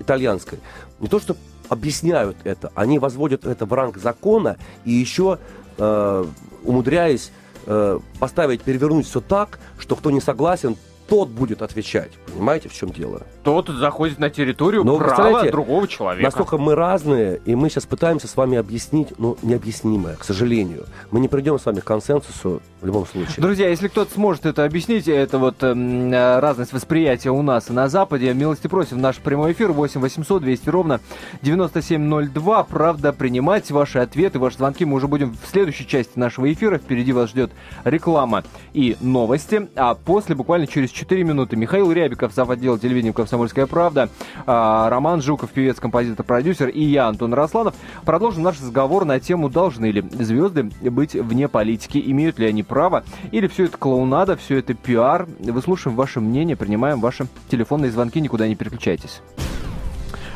[0.00, 0.58] итальянской,
[1.00, 1.36] не то что
[1.72, 5.38] объясняют это, они возводят это в ранг закона и еще
[5.78, 6.24] э,
[6.64, 7.32] умудряясь
[7.66, 10.76] э, поставить, перевернуть все так, что кто не согласен,
[11.08, 12.12] тот будет отвечать.
[12.32, 13.22] Понимаете, в чем дело?
[13.42, 16.24] Тот заходит на территорию Но, права представляете, другого человека.
[16.24, 20.86] Настолько мы разные, и мы сейчас пытаемся с вами объяснить, ну, необъяснимое, к сожалению.
[21.10, 23.36] Мы не придем с вами к консенсусу в любом случае.
[23.38, 27.88] Друзья, если кто-то сможет это объяснить, это вот э, разность восприятия у нас и на
[27.88, 31.00] Западе, милости просим наш прямой эфир 8 800 200 ровно
[31.42, 32.64] 9702.
[32.64, 36.78] Правда, принимать ваши ответы, ваши звонки мы уже будем в следующей части нашего эфира.
[36.78, 37.50] Впереди вас ждет
[37.84, 39.68] реклама и новости.
[39.74, 41.56] А после, буквально через 4 минуты.
[41.56, 42.50] Михаил Рябиков, зав.
[42.50, 44.08] отдела телевидения «Комсомольская правда»,
[44.46, 47.74] а, Роман Жуков, певец, композитор, продюсер, и я, Антон Росланов,
[48.04, 53.04] продолжим наш разговор на тему, должны ли звезды быть вне политики, имеют ли они право,
[53.30, 55.26] или все это клоунада, все это пиар.
[55.40, 59.22] Выслушаем ваше мнение, принимаем ваши телефонные звонки, никуда не переключайтесь.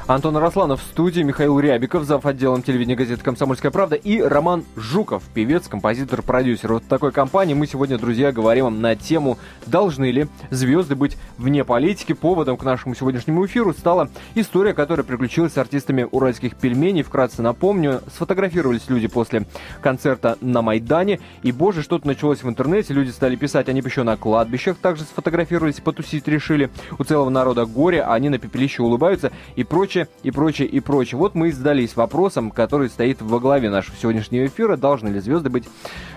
[0.08, 2.24] Антон Росланов в студии, Михаил Рябиков, зав.
[2.26, 6.74] отделом телевидения газеты «Комсомольская правда» и Роман Жуков, певец, композитор, продюсер.
[6.74, 12.12] Вот такой компании мы сегодня, друзья, говорим на тему «Должны ли звезды быть вне политики?»
[12.12, 17.02] Поводом к нашему сегодняшнему эфиру стала история, которая приключилась с артистами уральских пельменей.
[17.02, 19.44] Вкратце напомню, сфотографировались люди после
[19.82, 24.16] концерта на Майдане, и, боже, что-то началось в интернете, люди стали писать, они еще на
[24.16, 26.70] кладбищах также сфотографировались, потусить решили.
[26.96, 31.18] У целого народа горе, они на пепелище улыбаются и прочее прочее, и прочее, и прочее.
[31.18, 34.76] Вот мы и задались вопросом, который стоит во главе нашего сегодняшнего эфира.
[34.76, 35.68] Должны ли звезды быть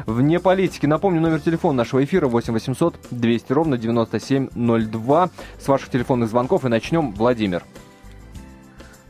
[0.05, 0.85] вне политики?
[0.85, 5.29] Напомню, номер телефона нашего эфира 8 800 200 ровно 9702.
[5.59, 7.11] С ваших телефонных звонков и начнем.
[7.11, 7.63] Владимир.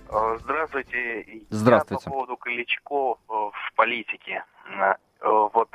[0.09, 1.43] Э, здравствуйте.
[1.49, 2.03] Здравствуйте.
[2.05, 4.43] Я по поводу Кличко э, в политике.
[4.79, 5.69] Э, вот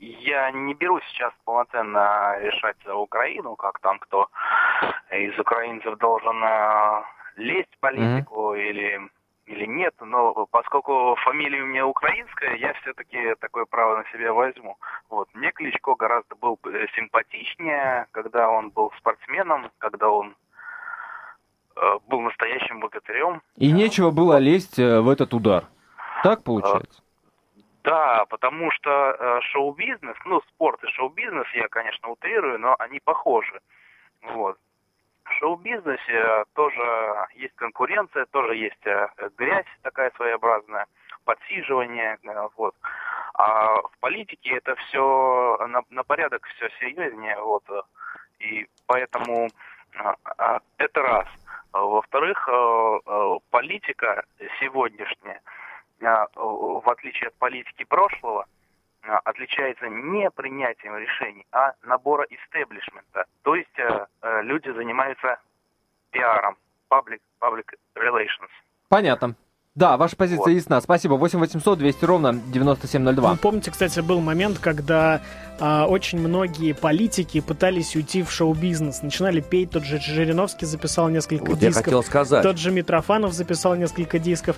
[0.00, 4.28] я не беру сейчас полноценно решать за Украину, как там кто
[5.10, 6.36] из украинцев должен
[7.38, 8.68] лезть в политику mm-hmm.
[8.68, 9.00] или
[9.48, 14.76] или нет, но поскольку фамилия у меня украинская, я все-таки такое право на себя возьму.
[15.08, 15.26] Вот.
[15.32, 20.36] Мне Кличко гораздо был э, симпатичнее, когда он был спортсменом, когда он
[21.76, 23.40] э, был настоящим богатырем.
[23.56, 25.64] И нечего было лезть э, в этот удар.
[26.22, 27.02] Так получается?
[27.84, 33.60] Да, потому что э, шоу-бизнес, ну, спорт и шоу-бизнес, я, конечно, утрирую, но они похожи.
[34.34, 34.58] Вот
[35.38, 40.86] шоу-бизнесе тоже есть конкуренция, тоже есть э, грязь такая своеобразная,
[41.24, 42.74] подсиживание, э, вот.
[43.34, 47.64] А в политике это все на, на порядок все серьезнее, вот.
[48.40, 49.48] И поэтому
[49.94, 51.28] э, это раз.
[51.70, 52.48] Во-вторых,
[53.50, 54.24] политика
[54.58, 55.40] сегодняшняя,
[56.00, 58.57] в отличие от политики прошлого, а,
[59.02, 63.24] отличается не принятием решений, а набора истеблишмента.
[63.42, 65.38] То есть э, э, люди занимаются
[66.10, 66.56] пиаром,
[66.90, 68.50] public, public relations.
[68.88, 69.34] Понятно.
[69.78, 70.50] Да, ваша позиция вот.
[70.50, 70.80] ясна.
[70.80, 71.14] Спасибо.
[71.14, 73.30] 8 800 200 ровно 9702.
[73.30, 75.20] Вы помните, кстати, был момент, когда
[75.60, 79.02] а, очень многие политики пытались уйти в шоу-бизнес.
[79.02, 81.76] Начинали петь, тот же Жириновский записал несколько вот дисков.
[81.76, 82.42] Я хотел сказать.
[82.42, 84.56] Тот же Митрофанов записал несколько дисков.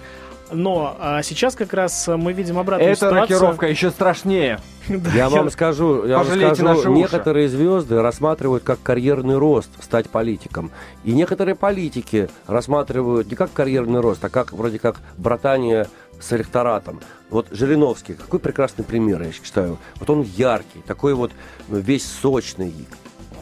[0.52, 3.20] Но а, сейчас как раз мы видим обратную Эта ситуацию.
[3.20, 4.60] рокировка еще страшнее.
[5.14, 10.70] Я вам скажу, я вам скажу некоторые звезды рассматривают как карьерный рост стать политиком.
[11.04, 15.86] И некоторые политики рассматривают не как карьерный рост, а как вроде как братание
[16.18, 17.00] с электоратом.
[17.30, 19.78] Вот Жириновский, какой прекрасный пример, я считаю.
[19.96, 21.30] Вот он яркий, такой вот
[21.68, 22.74] ну, весь сочный.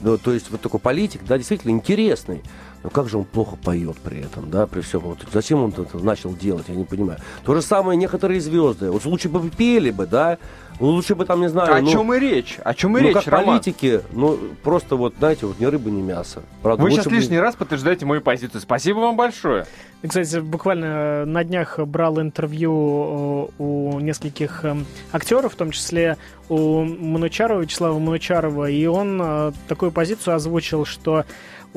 [0.01, 2.43] Ну, то есть вот такой политик, да, действительно интересный.
[2.83, 5.01] Но как же он плохо поет при этом, да, при всем.
[5.01, 7.19] Вот зачем он это начал делать, я не понимаю.
[7.45, 8.91] То же самое некоторые звезды.
[8.91, 10.39] Вот лучше бы пели бы, да,
[10.81, 11.75] лучше бы там, не знаю...
[11.75, 12.59] О ну, чем и речь?
[12.63, 13.59] О чем и ну, речь, как Роман?
[13.59, 16.43] политики, ну, просто вот, знаете, вот ни рыбы, ни мясо.
[16.63, 17.13] Правда, Вы сейчас бы...
[17.13, 18.61] лишний раз подтверждаете мою позицию.
[18.61, 19.67] Спасибо вам большое.
[20.07, 26.17] Кстати, буквально на днях брал интервью э, у нескольких эм, актеров, в том числе
[26.49, 31.25] у Манучарова, Вячеслава Манучарова, и он э, такую позицию озвучил, что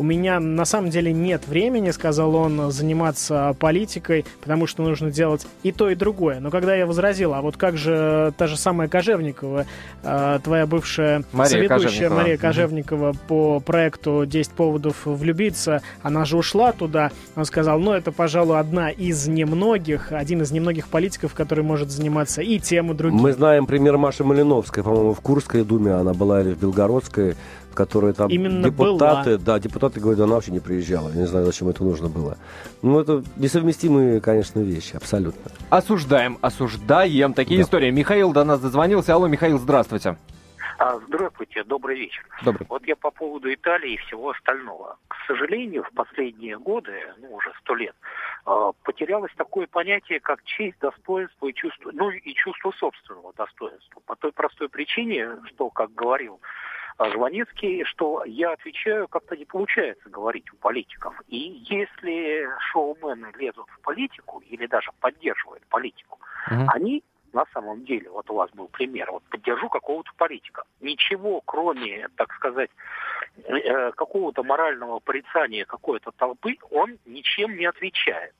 [0.01, 5.45] у меня на самом деле нет времени, сказал он, заниматься политикой, потому что нужно делать
[5.61, 6.39] и то, и другое.
[6.39, 9.67] Но когда я возразил, а вот как же та же самая Кожевникова,
[10.01, 12.19] э, твоя бывшая Мария соведущая Кожевникова.
[12.19, 13.19] Мария Кожевникова угу.
[13.27, 18.89] по проекту «10 поводов влюбиться», она же ушла туда, он сказал, ну это, пожалуй, одна
[18.89, 23.19] из немногих, один из немногих политиков, который может заниматься и тем, и другим.
[23.19, 27.35] Мы знаем пример Маши Малиновской, по-моему, в Курской думе она была или в Белгородской,
[27.73, 29.37] которые там Именно депутаты, была.
[29.37, 31.09] да, депутаты говорят, она вообще не приезжала.
[31.09, 32.37] Я не знаю, зачем это нужно было.
[32.81, 35.51] Ну, это несовместимые, конечно, вещи, абсолютно.
[35.69, 37.63] Осуждаем, осуждаем такие да.
[37.63, 37.91] истории.
[37.91, 39.13] Михаил до нас дозвонился.
[39.13, 40.17] Алло, Михаил, здравствуйте.
[40.81, 42.25] А, здравствуйте, добрый вечер.
[42.43, 42.65] Добрый.
[42.67, 44.97] Вот я по поводу Италии и всего остального.
[45.09, 47.95] К сожалению, в последние годы, ну уже сто лет,
[48.45, 54.01] а, потерялось такое понятие, как честь, достоинство и чувство, ну и чувство собственного достоинства.
[54.07, 56.39] По той простой причине, что, как говорил
[56.99, 61.13] Жванецкий, что я отвечаю, как-то не получается говорить у политиков.
[61.27, 66.65] И если шоумены лезут в политику или даже поддерживают политику, угу.
[66.73, 70.63] они на самом деле, вот у вас был пример, вот поддержу какого-то политика.
[70.81, 72.69] Ничего, кроме, так сказать,
[73.45, 78.33] э, какого-то морального порицания какой-то толпы, он ничем не отвечает.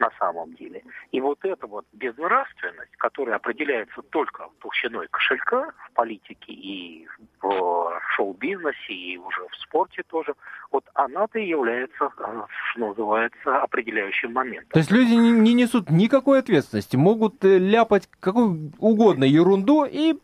[0.00, 0.82] На самом деле.
[1.12, 7.06] И вот эта вот безнравственность, которая определяется только толщиной кошелька в политике и
[7.40, 10.34] в шоу-бизнесе, и уже в спорте тоже,
[10.72, 14.70] вот она-то и является, э, что называется, определяющим моментом.
[14.72, 20.18] То есть люди не несут никакой ответственности, могут э, ляпать какую угодно ерунду и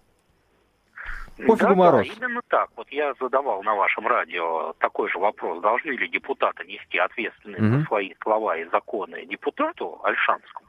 [1.36, 2.08] Пофигу да, мороз.
[2.08, 2.70] Да, именно так.
[2.76, 5.60] Вот я задавал на вашем радио такой же вопрос.
[5.60, 7.80] Должны ли депутаты нести ответственность mm-hmm.
[7.80, 10.68] за свои слова и законы депутату Альшанскому?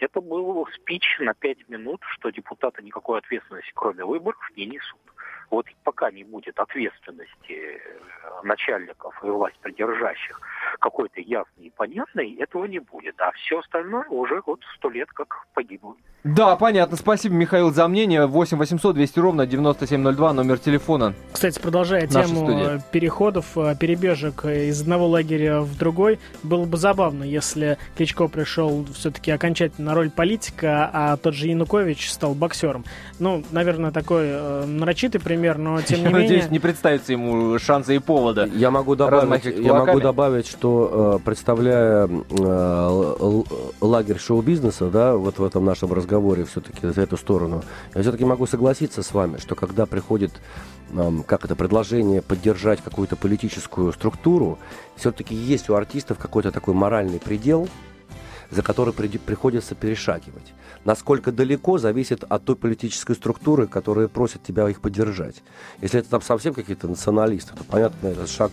[0.00, 5.00] Это был спич на пять минут, что депутаты никакой ответственности, кроме выборов, не несут.
[5.50, 7.78] Вот пока не будет ответственности э,
[8.42, 10.40] начальников и власть придержащих
[10.80, 13.14] какой-то ясной и понятной, этого не будет.
[13.20, 15.96] А все остальное уже вот сто лет как погибло.
[16.24, 16.96] Да, понятно.
[16.96, 18.26] Спасибо, Михаил, за мнение.
[18.26, 21.14] 8 800 200 ровно 9702, номер телефона.
[21.32, 22.82] Кстати, продолжая тему студия.
[22.92, 29.30] переходов, э, перебежек из одного лагеря в другой, было бы забавно, если Кличко пришел все-таки
[29.30, 32.84] окончательно на роль политика, а тот же Янукович стал боксером.
[33.18, 36.22] Ну, наверное, такой э, нарочитый пример, но тем не менее...
[36.22, 38.46] надеюсь, не представится ему шанса и повода.
[38.54, 43.42] Я могу добавить, я могу добавить что э, представляя э,
[43.80, 47.62] лагерь шоу-бизнеса, да, вот в этом нашем разговоре все-таки за эту сторону,
[47.94, 50.32] я все-таки могу согласиться с вами, что когда приходит
[51.26, 54.58] как это, предложение поддержать какую-то политическую структуру,
[54.96, 57.68] все-таки есть у артистов какой-то такой моральный предел,
[58.50, 60.54] за который при, приходится перешагивать.
[60.84, 65.42] Насколько далеко зависит от той политической структуры, которая просит тебя их поддержать.
[65.80, 68.52] Если это там совсем какие-то националисты, то, понятно, этот шаг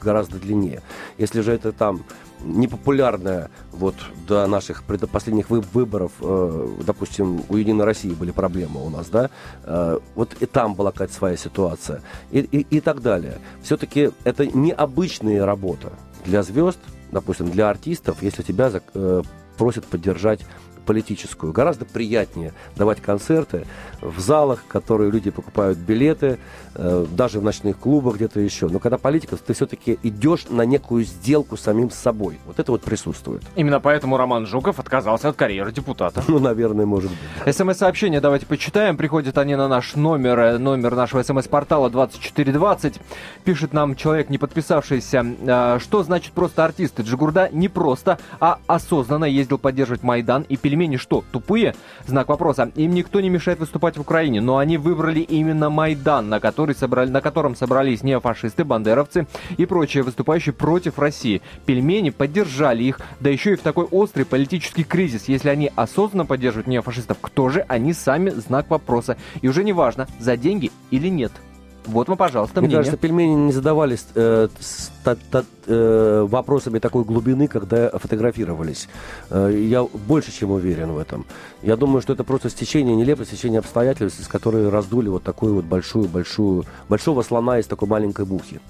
[0.00, 0.82] гораздо длиннее.
[1.18, 2.04] Если же это там
[2.40, 3.94] непопулярная вот
[4.28, 9.30] до наших последних выборов, э, допустим, у Единой России были проблемы у нас, да,
[9.64, 13.38] э, вот и там была какая-то своя ситуация и, и, и так далее.
[13.62, 15.92] Все-таки это необычная работа
[16.24, 16.78] для звезд,
[17.12, 19.22] допустим, для артистов, если тебя э,
[19.56, 20.40] просят поддержать
[20.86, 21.52] политическую.
[21.52, 23.66] Гораздо приятнее давать концерты
[24.00, 26.38] в залах, которые люди покупают билеты,
[26.74, 28.68] э, даже в ночных клубах где-то еще.
[28.68, 32.38] Но когда политика, ты все-таки идешь на некую сделку с самим собой.
[32.46, 33.42] Вот это вот присутствует.
[33.56, 36.22] Именно поэтому Роман Жуков отказался от карьеры депутата.
[36.28, 37.54] Ну, наверное, может быть.
[37.54, 38.96] СМС-сообщения давайте почитаем.
[38.96, 43.00] Приходят они на наш номер, э, номер нашего СМС-портала 2420.
[43.44, 47.02] Пишет нам человек, не подписавшийся, э, что значит просто артисты.
[47.02, 51.74] Джигурда не просто, а осознанно ездил поддерживать Майдан и пельмени пельмени что, тупые?
[52.06, 52.70] Знак вопроса.
[52.74, 57.08] Им никто не мешает выступать в Украине, но они выбрали именно Майдан, на, который собрали,
[57.08, 61.40] на котором собрались неофашисты, бандеровцы и прочие выступающие против России.
[61.64, 65.28] Пельмени поддержали их, да еще и в такой острый политический кризис.
[65.28, 68.28] Если они осознанно поддерживают неофашистов, кто же они сами?
[68.30, 69.16] Знак вопроса.
[69.40, 71.32] И уже не важно, за деньги или нет.
[71.86, 72.78] Вот вам, пожалуйста, Мне мнение.
[72.78, 78.88] кажется, пельмени не задавались э, с, та, та, э, вопросами такой глубины, когда фотографировались.
[79.30, 81.26] Э, я больше чем уверен в этом.
[81.62, 85.64] Я думаю, что это просто стечение нелепое, стечение обстоятельств, с которые раздули вот такую вот
[85.64, 88.60] большую-большую, большого слона из такой маленькой бухи.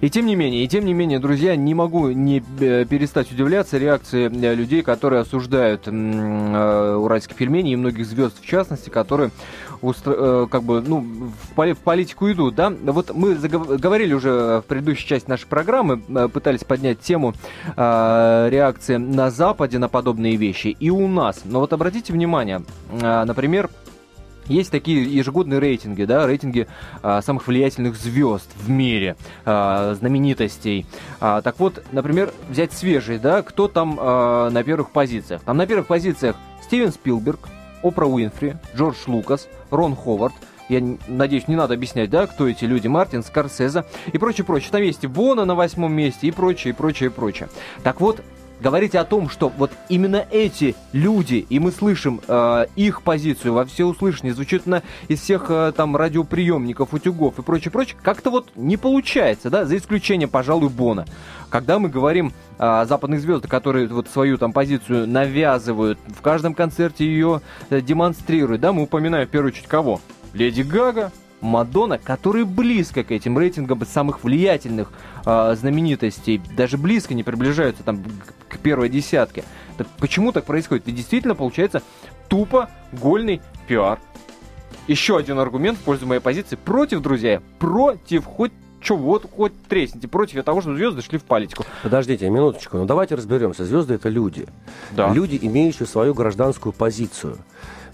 [0.00, 3.78] И тем не менее, и тем не менее, друзья, не могу не э, перестать удивляться
[3.78, 9.30] реакции э, людей, которые осуждают э, уральские пельмени и многих звезд в частности, которые
[9.82, 10.46] устро...
[10.46, 11.72] как бы, ну, в, поли...
[11.72, 12.70] в политику идут, да.
[12.70, 17.34] Вот мы говорили уже в предыдущей части нашей программы, пытались поднять тему
[17.76, 21.42] э, реакции на Западе на подобные вещи и у нас.
[21.44, 23.70] Но вот обратите внимание, э, например,
[24.50, 26.66] есть такие ежегодные рейтинги, да, рейтинги
[27.02, 30.86] а, самых влиятельных звезд в мире, а, знаменитостей.
[31.20, 35.42] А, так вот, например, взять свежий, да, кто там а, на первых позициях?
[35.42, 37.48] Там на первых позициях Стивен Спилберг,
[37.82, 40.34] Опра Уинфри, Джордж Лукас, Рон Ховард,
[40.68, 44.70] я надеюсь, не надо объяснять, да, кто эти люди, Мартин, Скорсезе и прочее, прочее.
[44.70, 47.48] Там есть Бона на восьмом месте и прочее, и прочее, и прочее.
[47.82, 48.22] Так вот,
[48.60, 53.64] говорить о том, что вот именно эти люди, и мы слышим э, их позицию во
[53.64, 58.76] всеуслышание, звучит на из всех э, там радиоприемников, утюгов и прочее, прочее, как-то вот не
[58.76, 61.06] получается, да, за исключением, пожалуй, Бона.
[61.48, 67.04] Когда мы говорим о западных звездах, которые вот свою там позицию навязывают, в каждом концерте
[67.04, 67.40] ее
[67.70, 70.00] э, демонстрируют, да, мы упоминаем в первую очередь кого?
[70.32, 74.92] Леди Гага, Мадонна, которые близко к этим рейтингам самых влиятельных
[75.24, 78.02] э, знаменитостей, даже близко не приближаются там
[78.48, 79.44] к первой десятке.
[79.76, 80.88] Так почему так происходит?
[80.88, 81.82] И действительно получается
[82.28, 83.98] тупо гольный пиар.
[84.86, 90.08] Еще один аргумент в пользу моей позиции против, друзья, против хоть что, вот хоть тресните
[90.08, 91.64] против того, что звезды шли в политику.
[91.82, 93.64] Подождите, минуточку, ну давайте разберемся.
[93.64, 94.46] Звезды это люди.
[94.92, 95.12] Да.
[95.12, 97.36] Люди, имеющие свою гражданскую позицию.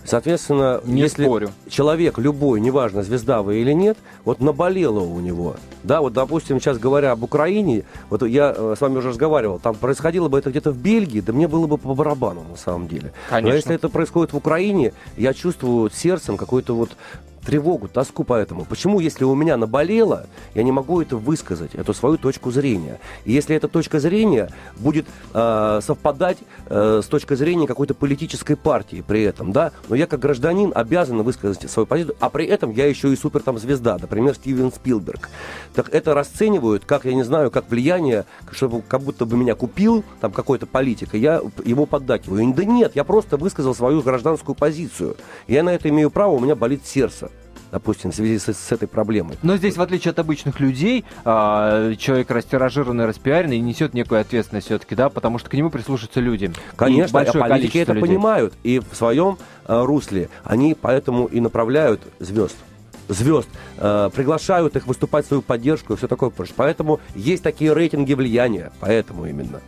[0.07, 1.51] Соответственно, Не если спорю.
[1.69, 5.57] человек любой, неважно, звезда вы или нет, вот наболело у него.
[5.83, 9.75] Да, вот, допустим, сейчас говоря об Украине, вот я э, с вами уже разговаривал, там
[9.75, 13.13] происходило бы это где-то в Бельгии, да мне было бы по барабану на самом деле.
[13.29, 13.51] Конечно.
[13.51, 16.91] Но если это происходит в Украине, я чувствую сердцем какой-то вот
[17.47, 18.65] тревогу, тоску по этому.
[18.65, 22.99] Почему, если у меня наболело, я не могу это высказать, эту свою точку зрения?
[23.25, 29.05] И если эта точка зрения будет э, совпадать э, с точкой зрения какой-то политической партии
[29.07, 32.87] при этом, да, но я как гражданин обязан высказать свою позицию, а при этом я
[32.87, 35.31] еще и супер там звезда, например, Стивен Спилберг.
[35.75, 40.05] Так это расценивают как, я не знаю, как влияние, чтобы как будто бы меня купил
[40.21, 42.53] там какой-то политик, и я ему поддакиваю.
[42.55, 45.17] Да нет, я просто высказал свою гражданскую позицию.
[45.47, 47.31] Я на это имею право, у меня болит сердце
[47.77, 49.37] допустим, в связи с, с этой проблемой.
[49.43, 54.95] Но здесь, в отличие от обычных людей, а, человек растиражированный, распиаренный, несет некую ответственность все-таки,
[54.95, 56.51] да, потому что к нему прислушаются люди.
[56.75, 58.09] Конечно, большое а политики это людей.
[58.09, 62.57] понимают, и в своем э, русле они поэтому и направляют звезд
[63.09, 66.55] звезд, э, приглашают их выступать в свою поддержку и все такое прочее.
[66.57, 69.61] Поэтому есть такие рейтинги влияния, поэтому именно.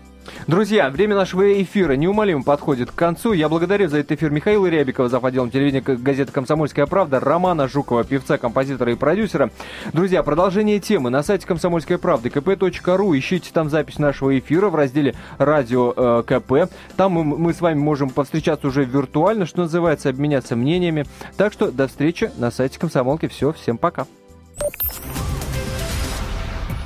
[0.47, 3.33] Друзья, время нашего эфира неумолимо подходит к концу.
[3.33, 8.05] Я благодарю за этот эфир Михаила Рябикова, за отделом телевидения газеты «Комсомольская правда», Романа Жукова,
[8.05, 9.51] певца, композитора и продюсера.
[9.93, 13.19] Друзья, продолжение темы на сайте «Комсомольской правды» kp.ru.
[13.19, 16.73] Ищите там запись нашего эфира в разделе «Радио э, КП».
[16.97, 21.05] Там мы, мы с вами можем повстречаться уже виртуально, что называется, обменяться мнениями.
[21.37, 23.29] Так что до встречи на сайте «Комсомолки».
[23.29, 24.07] Все, всем пока.